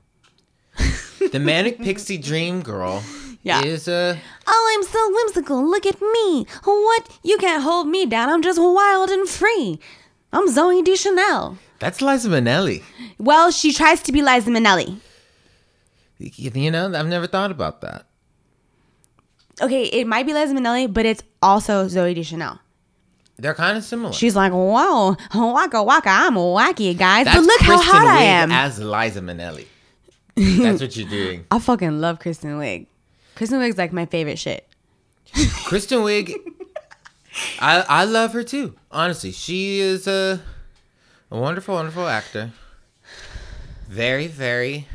The 1.33 1.39
Manic 1.41 1.79
Pixie 1.79 2.19
Dream 2.19 2.63
Girl 2.63 3.03
Yeah. 3.43 3.63
is 3.63 3.87
a. 3.89 4.19
Oh, 4.47 4.75
I'm 4.77 4.83
so 4.85 5.13
whimsical. 5.15 5.69
Look 5.69 5.87
at 5.87 6.01
me. 6.01 6.47
What? 6.65 7.19
You 7.23 7.39
can't 7.39 7.63
hold 7.63 7.87
me 7.89 8.07
down. 8.07 8.29
I'm 8.29 8.43
just 8.43 8.61
wild 8.61 9.11
and 9.11 9.29
free. 9.29 9.79
I'm 10.33 10.49
Zooey 10.49 10.85
Deschanel. 10.85 11.59
that's 11.79 12.01
Liza 12.03 12.29
Minnelli. 12.29 12.83
Well, 13.19 13.51
she 13.51 13.73
tries 13.73 14.03
to 14.03 14.13
be 14.13 14.21
Liza 14.23 14.51
Minnelli. 14.51 14.99
You 16.19 16.71
know, 16.71 16.93
I've 16.95 17.07
never 17.07 17.27
thought 17.27 17.51
about 17.51 17.81
that. 17.83 18.07
Okay, 19.61 19.85
it 19.85 20.07
might 20.07 20.27
be 20.27 20.33
Liza 20.35 20.55
Minnelli, 20.55 20.93
but 20.93 21.07
it's 21.07 21.23
also 21.43 21.87
Zooey 21.87 22.15
Deschanel. 22.15 22.59
They're 23.39 23.55
kind 23.55 23.79
of 23.79 23.85
similar. 23.85 24.13
She's 24.13 24.35
like, 24.35 24.53
whoa, 24.53 25.17
waka 25.35 25.83
waka, 25.83 26.09
I'm 26.11 26.35
wacky, 26.35 26.97
guys. 26.99 27.25
That's 27.25 27.37
but 27.39 27.45
look 27.47 27.61
how 27.61 27.77
Kristen 27.77 27.95
hot 28.01 28.07
I 28.09 28.23
Wiig 28.23 28.27
am. 28.27 28.51
as 28.53 28.79
Liza 28.81 29.21
Minnelli. 29.21 29.67
That's 30.39 30.81
what 30.81 30.97
you're 30.97 31.09
doing. 31.09 31.47
I 31.51 31.59
fucking 31.59 32.01
love 32.01 32.19
Kristen 32.19 32.59
Wiig. 32.59 32.87
Kristen 33.35 33.61
Wiig's 33.61 33.79
like 33.79 33.93
my 33.93 34.07
favorite 34.07 34.39
shit. 34.39 34.67
Kristen 35.65 36.01
Wiig, 36.01 36.33
I 37.61 37.85
I 37.89 38.05
love 38.05 38.33
her 38.33 38.43
too. 38.43 38.75
Honestly, 38.91 39.33
she 39.33 39.81
is 39.81 40.07
a 40.07 40.41
a 41.31 41.39
wonderful, 41.39 41.75
wonderful 41.75 42.09
actor. 42.09 42.53
Very, 43.89 44.27
very, 44.27 44.87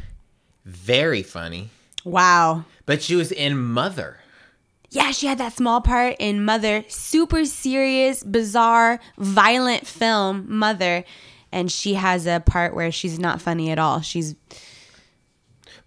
very 0.65 1.23
funny. 1.23 1.69
Wow. 2.03 2.65
But 2.85 3.01
she 3.01 3.15
was 3.15 3.31
in 3.31 3.57
Mother. 3.57 4.17
Yeah, 4.89 5.11
she 5.11 5.25
had 5.27 5.39
that 5.39 5.53
small 5.53 5.81
part 5.81 6.15
in 6.19 6.45
Mother. 6.45 6.83
Super 6.87 7.45
serious, 7.45 8.23
bizarre, 8.23 8.99
violent 9.17 9.87
film, 9.87 10.45
Mother. 10.47 11.03
And 11.51 11.71
she 11.71 11.95
has 11.95 12.27
a 12.27 12.39
part 12.39 12.75
where 12.75 12.91
she's 12.91 13.19
not 13.19 13.41
funny 13.41 13.71
at 13.71 13.79
all. 13.79 14.01
She's 14.01 14.35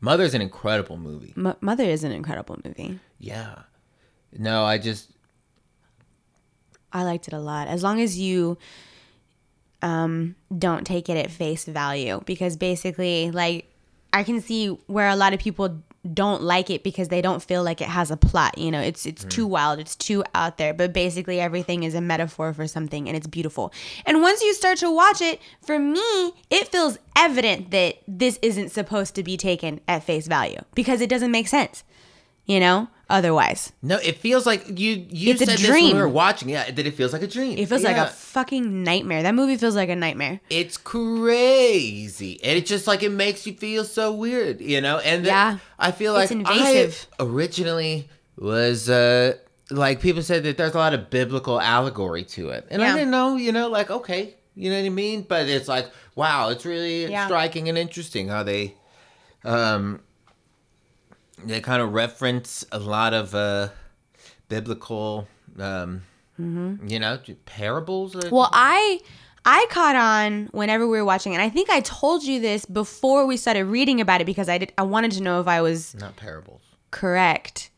Mother's 0.00 0.34
an 0.34 0.42
incredible 0.42 0.96
movie. 0.96 1.32
M- 1.36 1.56
Mother 1.60 1.84
is 1.84 2.04
an 2.04 2.12
incredible 2.12 2.58
movie. 2.64 3.00
Yeah. 3.18 3.62
No, 4.36 4.64
I 4.64 4.78
just 4.78 5.10
I 6.92 7.02
liked 7.02 7.28
it 7.28 7.34
a 7.34 7.38
lot. 7.40 7.68
As 7.68 7.82
long 7.82 8.00
as 8.00 8.18
you 8.18 8.58
um 9.82 10.34
don't 10.56 10.86
take 10.86 11.08
it 11.08 11.16
at 11.16 11.30
face 11.30 11.64
value 11.64 12.22
because 12.24 12.56
basically 12.56 13.30
like 13.30 13.70
I 14.12 14.22
can 14.22 14.40
see 14.40 14.68
where 14.86 15.08
a 15.08 15.16
lot 15.16 15.34
of 15.34 15.40
people 15.40 15.82
don't 16.14 16.42
like 16.42 16.70
it 16.70 16.82
because 16.82 17.08
they 17.08 17.20
don't 17.20 17.42
feel 17.42 17.62
like 17.62 17.80
it 17.80 17.88
has 17.88 18.10
a 18.10 18.16
plot, 18.16 18.58
you 18.58 18.70
know. 18.70 18.80
It's 18.80 19.06
it's 19.06 19.24
too 19.24 19.46
mm. 19.46 19.50
wild, 19.50 19.78
it's 19.78 19.96
too 19.96 20.24
out 20.34 20.58
there, 20.58 20.72
but 20.72 20.92
basically 20.92 21.40
everything 21.40 21.82
is 21.82 21.94
a 21.94 22.00
metaphor 22.00 22.52
for 22.52 22.66
something 22.66 23.08
and 23.08 23.16
it's 23.16 23.26
beautiful. 23.26 23.72
And 24.04 24.22
once 24.22 24.42
you 24.42 24.54
start 24.54 24.78
to 24.78 24.90
watch 24.90 25.20
it, 25.20 25.40
for 25.62 25.78
me, 25.78 26.32
it 26.50 26.68
feels 26.68 26.98
evident 27.16 27.70
that 27.70 27.96
this 28.06 28.38
isn't 28.42 28.70
supposed 28.70 29.14
to 29.14 29.22
be 29.22 29.36
taken 29.36 29.80
at 29.88 30.04
face 30.04 30.26
value 30.26 30.60
because 30.74 31.00
it 31.00 31.10
doesn't 31.10 31.30
make 31.30 31.48
sense. 31.48 31.84
You 32.46 32.60
know? 32.60 32.88
Otherwise. 33.08 33.70
no. 33.82 33.98
It 33.98 34.18
feels 34.18 34.46
like 34.46 34.66
you. 34.80 35.06
You 35.08 35.30
It's 35.34 35.40
a 35.42 35.46
dream. 35.46 35.56
this 35.56 35.70
when 35.70 35.94
we 35.94 36.00
were 36.00 36.08
watching. 36.08 36.48
Yeah, 36.48 36.68
that 36.68 36.86
it 36.86 36.94
feels 36.94 37.12
like 37.12 37.22
a 37.22 37.28
dream. 37.28 37.56
It 37.56 37.68
feels 37.68 37.84
like 37.84 37.96
a 37.96 38.08
fucking 38.08 38.82
nightmare. 38.82 39.22
That 39.22 39.34
movie 39.36 39.56
feels 39.56 39.76
like 39.76 39.88
a 39.90 39.94
nightmare. 39.94 40.40
it's 40.50 40.76
crazy 40.76 42.40
and 42.42 42.58
it 42.58 42.66
just 42.66 42.86
like 42.86 43.02
it 43.02 43.10
makes 43.12 43.46
you 43.46 43.52
feel 43.54 43.84
so 43.84 44.12
weird 44.12 44.60
you 44.60 44.80
know 44.80 44.98
and 44.98 45.24
Yeah. 45.24 45.58
i 45.78 45.90
feel 45.92 46.12
like 46.12 46.24
It's 46.24 46.32
invasive. 46.32 47.06
i 47.18 47.22
originally 47.24 48.08
was 48.36 48.88
uh 48.90 49.34
like 49.70 50.00
people 50.00 50.22
said 50.22 50.42
that 50.44 50.56
there's 50.56 50.74
a 50.74 50.78
lot 50.78 50.94
of 50.94 51.10
biblical 51.10 51.60
allegory 51.60 52.24
to 52.24 52.50
it 52.50 52.66
and 52.70 52.82
i 52.82 52.92
didn't 52.94 53.10
know 53.10 53.36
you 53.36 53.52
know 53.52 53.68
like 53.68 53.90
okay 53.90 54.34
you 54.54 54.70
know 54.70 54.78
what 54.78 54.86
i 54.86 54.90
mean 54.90 55.22
but 55.22 55.48
it's 55.48 55.68
like 55.68 55.90
wow 56.14 56.48
it's 56.50 56.64
really 56.64 57.06
Yeah. 57.06 57.26
striking 57.26 57.68
and 57.68 57.76
interesting 57.78 58.28
how 58.28 58.42
they 58.42 58.74
um 59.44 60.00
they 61.44 61.60
kind 61.60 61.82
of 61.82 61.92
reference 61.92 62.64
a 62.72 62.78
lot 62.78 63.12
of 63.14 63.34
uh, 63.34 63.68
biblical, 64.48 65.26
um, 65.58 66.02
you 66.38 66.98
know, 66.98 67.18
parables. 67.44 68.14
or- 68.16 68.30
Well, 68.30 68.50
I 68.52 69.00
I 69.44 69.66
caught 69.70 69.96
on 69.96 70.48
whenever 70.52 70.86
we 70.86 70.98
were 70.98 71.04
watching, 71.04 71.32
and 71.34 71.42
I 71.42 71.48
think 71.48 71.70
I 71.70 71.80
told 71.80 72.24
you 72.24 72.40
this 72.40 72.64
before 72.64 73.26
we 73.26 73.36
started 73.36 73.64
reading 73.66 74.00
about 74.00 74.20
it 74.20 74.24
because 74.24 74.48
I 74.48 74.58
did. 74.58 74.72
I 74.76 74.82
wanted 74.82 75.12
to 75.12 75.22
know 75.22 75.40
if 75.40 75.46
I 75.48 75.60
was 75.62 75.94
not 75.94 76.16
parables. 76.16 76.62
correct. 76.90 77.70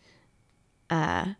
Uh, 0.90 1.34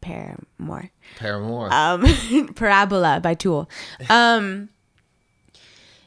Paramore. 0.00 0.90
Paramore. 1.18 1.72
um 1.72 2.04
parabola 2.56 3.20
by 3.22 3.32
tool 3.32 3.70
um 4.10 4.68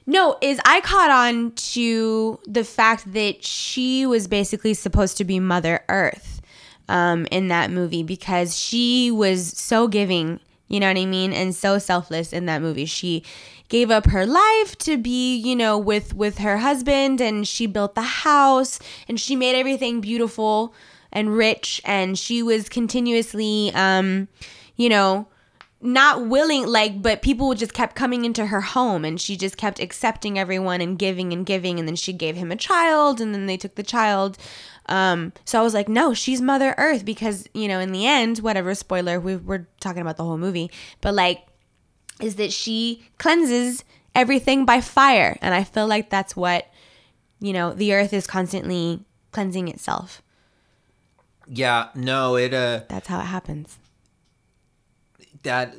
no 0.07 0.37
is 0.41 0.59
i 0.65 0.81
caught 0.81 1.11
on 1.11 1.51
to 1.51 2.39
the 2.47 2.63
fact 2.63 3.13
that 3.13 3.43
she 3.43 4.05
was 4.05 4.27
basically 4.27 4.73
supposed 4.73 5.17
to 5.17 5.23
be 5.23 5.39
mother 5.39 5.83
earth 5.89 6.41
um 6.89 7.27
in 7.29 7.49
that 7.49 7.69
movie 7.69 8.01
because 8.03 8.57
she 8.57 9.11
was 9.11 9.55
so 9.55 9.87
giving 9.87 10.39
you 10.67 10.79
know 10.79 10.87
what 10.87 10.97
i 10.97 11.05
mean 11.05 11.33
and 11.33 11.53
so 11.55 11.77
selfless 11.77 12.33
in 12.33 12.45
that 12.45 12.61
movie. 12.61 12.85
She 12.85 13.23
gave 13.69 13.91
up 13.91 14.07
her 14.07 14.25
life 14.25 14.77
to 14.79 14.97
be 14.97 15.35
you 15.35 15.55
know 15.55 15.77
with 15.77 16.13
with 16.13 16.39
her 16.39 16.57
husband 16.57 17.21
and 17.21 17.47
she 17.47 17.67
built 17.67 17.95
the 17.95 18.01
house 18.01 18.79
and 19.07 19.19
she 19.19 19.35
made 19.35 19.55
everything 19.55 20.01
beautiful 20.01 20.73
and 21.11 21.35
rich 21.35 21.81
and 21.85 22.17
she 22.17 22.41
was 22.43 22.69
continuously 22.69 23.71
um 23.73 24.27
you 24.75 24.89
know 24.89 25.27
not 25.79 26.25
willing 26.25 26.65
like 26.65 27.01
but 27.01 27.21
people 27.21 27.53
just 27.53 27.73
kept 27.73 27.95
coming 27.95 28.25
into 28.25 28.47
her 28.47 28.61
home 28.61 29.05
and 29.05 29.21
she 29.21 29.37
just 29.37 29.57
kept 29.57 29.79
accepting 29.79 30.39
everyone 30.39 30.81
and 30.81 30.97
giving 30.97 31.31
and 31.31 31.45
giving. 31.45 31.77
And 31.77 31.87
then 31.87 31.95
she 31.95 32.13
gave 32.13 32.35
him 32.35 32.51
a 32.51 32.55
child 32.55 33.21
and 33.21 33.33
then 33.33 33.45
they 33.45 33.57
took 33.57 33.75
the 33.75 33.83
child. 33.83 34.37
Um 34.87 35.33
so 35.45 35.59
i 35.59 35.61
was 35.61 35.73
like 35.73 35.89
no 35.89 36.13
she's 36.13 36.41
mother 36.41 36.73
earth 36.77 37.03
because 37.03 37.49
you 37.53 37.67
know 37.67 37.79
in 37.79 37.91
the 37.91 38.07
end 38.07 38.37
whatever 38.39 38.73
spoiler 38.73 39.19
we, 39.19 39.35
we're 39.35 39.67
talking 39.81 40.01
about 40.01 40.15
the 40.15 40.23
whole 40.23 40.37
movie 40.37 40.71
but 41.01 41.13
like 41.13 41.45
is 42.21 42.37
that 42.37 42.53
she 42.53 43.03
cleanses 43.17 43.83
everything 44.15 44.65
by 44.65 44.79
fire. 44.81 45.37
And 45.41 45.53
i 45.53 45.63
feel 45.63 45.87
like 45.87 46.09
that's 46.09 46.35
what 46.35 46.71
you 47.39 47.53
know 47.53 47.73
the 47.73 47.93
earth 47.93 48.13
is 48.13 48.25
constantly 48.25 49.03
cleansing 49.31 49.67
itself. 49.67 50.23
Yeah, 51.49 51.89
no, 51.93 52.35
it 52.35 52.53
uh, 52.53 52.81
that's 52.87 53.07
how 53.07 53.19
it 53.19 53.25
happens 53.25 53.77
that 55.47 55.75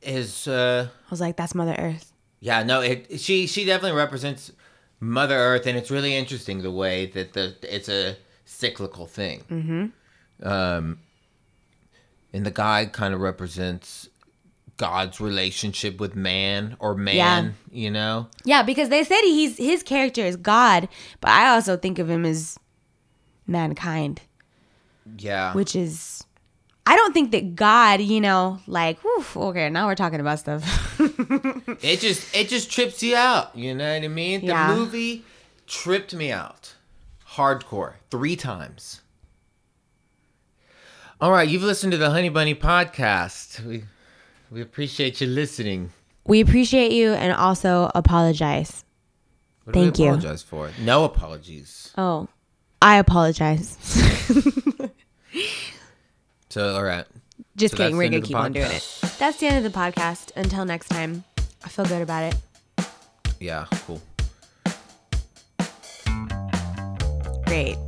is 0.00 0.48
uh, 0.48 0.88
i 0.88 1.10
was 1.10 1.20
like 1.20 1.36
that's 1.36 1.54
mother 1.54 1.76
earth 1.78 2.12
yeah, 2.42 2.64
no, 2.64 2.80
it 2.80 3.20
she 3.20 3.46
she 3.46 3.64
definitely 3.64 3.96
represents 3.96 4.50
Mother 4.98 5.36
Earth, 5.36 5.64
and 5.68 5.78
it's 5.78 5.92
really 5.92 6.16
interesting 6.16 6.62
the 6.62 6.72
way 6.72 7.06
that 7.06 7.34
the 7.34 7.54
it's 7.62 7.88
a 7.88 8.16
cyclical 8.44 9.06
thing. 9.06 9.44
Mm-hmm. 9.48 10.48
Um, 10.48 10.98
and 12.32 12.44
the 12.44 12.50
guy 12.50 12.86
kind 12.86 13.14
of 13.14 13.20
represents 13.20 14.08
God's 14.76 15.20
relationship 15.20 16.00
with 16.00 16.16
man 16.16 16.76
or 16.80 16.96
man, 16.96 17.54
you 17.70 17.92
know. 17.92 18.26
Yeah, 18.44 18.64
because 18.64 18.88
they 18.88 19.04
said 19.04 19.20
he's 19.20 19.56
his 19.56 19.84
character 19.84 20.22
is 20.22 20.34
God, 20.34 20.88
but 21.20 21.30
I 21.30 21.50
also 21.50 21.76
think 21.76 22.00
of 22.00 22.10
him 22.10 22.24
as 22.24 22.58
mankind, 23.46 24.20
Yeah, 25.16 25.54
which 25.54 25.76
is 25.76 26.24
I 26.84 26.96
don't 26.96 27.12
think 27.12 27.30
that 27.30 27.54
God, 27.54 28.00
you 28.00 28.20
know, 28.20 28.58
like 28.66 28.98
okay, 29.36 29.70
now 29.70 29.86
we're 29.86 29.94
talking 29.94 30.20
about 30.20 30.38
stuff. 30.40 30.62
it 31.82 32.00
just 32.00 32.34
it 32.36 32.48
just 32.48 32.70
trips 32.70 33.02
you 33.02 33.14
out. 33.16 33.56
You 33.56 33.74
know 33.74 33.92
what 33.94 34.02
I 34.04 34.08
mean? 34.08 34.40
The 34.40 34.46
Yeah. 34.48 34.74
movie 34.74 35.24
tripped 35.66 36.12
me 36.14 36.32
out, 36.32 36.74
hardcore, 37.36 37.94
three 38.10 38.34
times. 38.36 39.00
All 41.20 41.30
right, 41.30 41.48
you've 41.48 41.62
listened 41.62 41.92
to 41.92 41.98
the 41.98 42.10
Honey 42.10 42.28
Bunny 42.30 42.54
podcast. 42.54 43.64
We 43.64 43.84
we 44.50 44.60
appreciate 44.60 45.20
you 45.20 45.28
listening. 45.28 45.90
we 46.26 46.40
appreciate 46.40 46.90
you 46.92 47.12
and 47.12 47.32
also 47.32 47.90
apologize. 47.94 48.84
What 49.64 49.74
do 49.74 49.80
Thank 49.80 49.98
you. 50.00 50.06
apologize 50.06 50.42
for? 50.42 50.70
No 50.80 51.04
apologies. 51.04 51.92
Oh, 51.96 52.26
I 52.82 52.96
apologize. 52.96 53.78
So 56.52 56.74
all 56.74 56.84
right. 56.84 57.06
Just 57.56 57.72
So 57.72 57.78
kidding. 57.78 57.96
We're 57.96 58.10
gonna 58.10 58.20
keep 58.20 58.36
the 58.36 58.36
on 58.36 58.52
doing 58.52 58.70
it. 58.70 58.86
That's 59.18 59.38
the 59.38 59.46
end 59.46 59.64
of 59.64 59.72
the 59.72 59.78
podcast. 59.78 60.32
Until 60.36 60.66
next 60.66 60.88
time, 60.88 61.24
I 61.64 61.70
feel 61.70 61.86
good 61.86 62.02
about 62.02 62.24
it. 62.24 62.86
Yeah, 63.40 63.64
cool. 63.86 64.02
Great. 67.46 67.78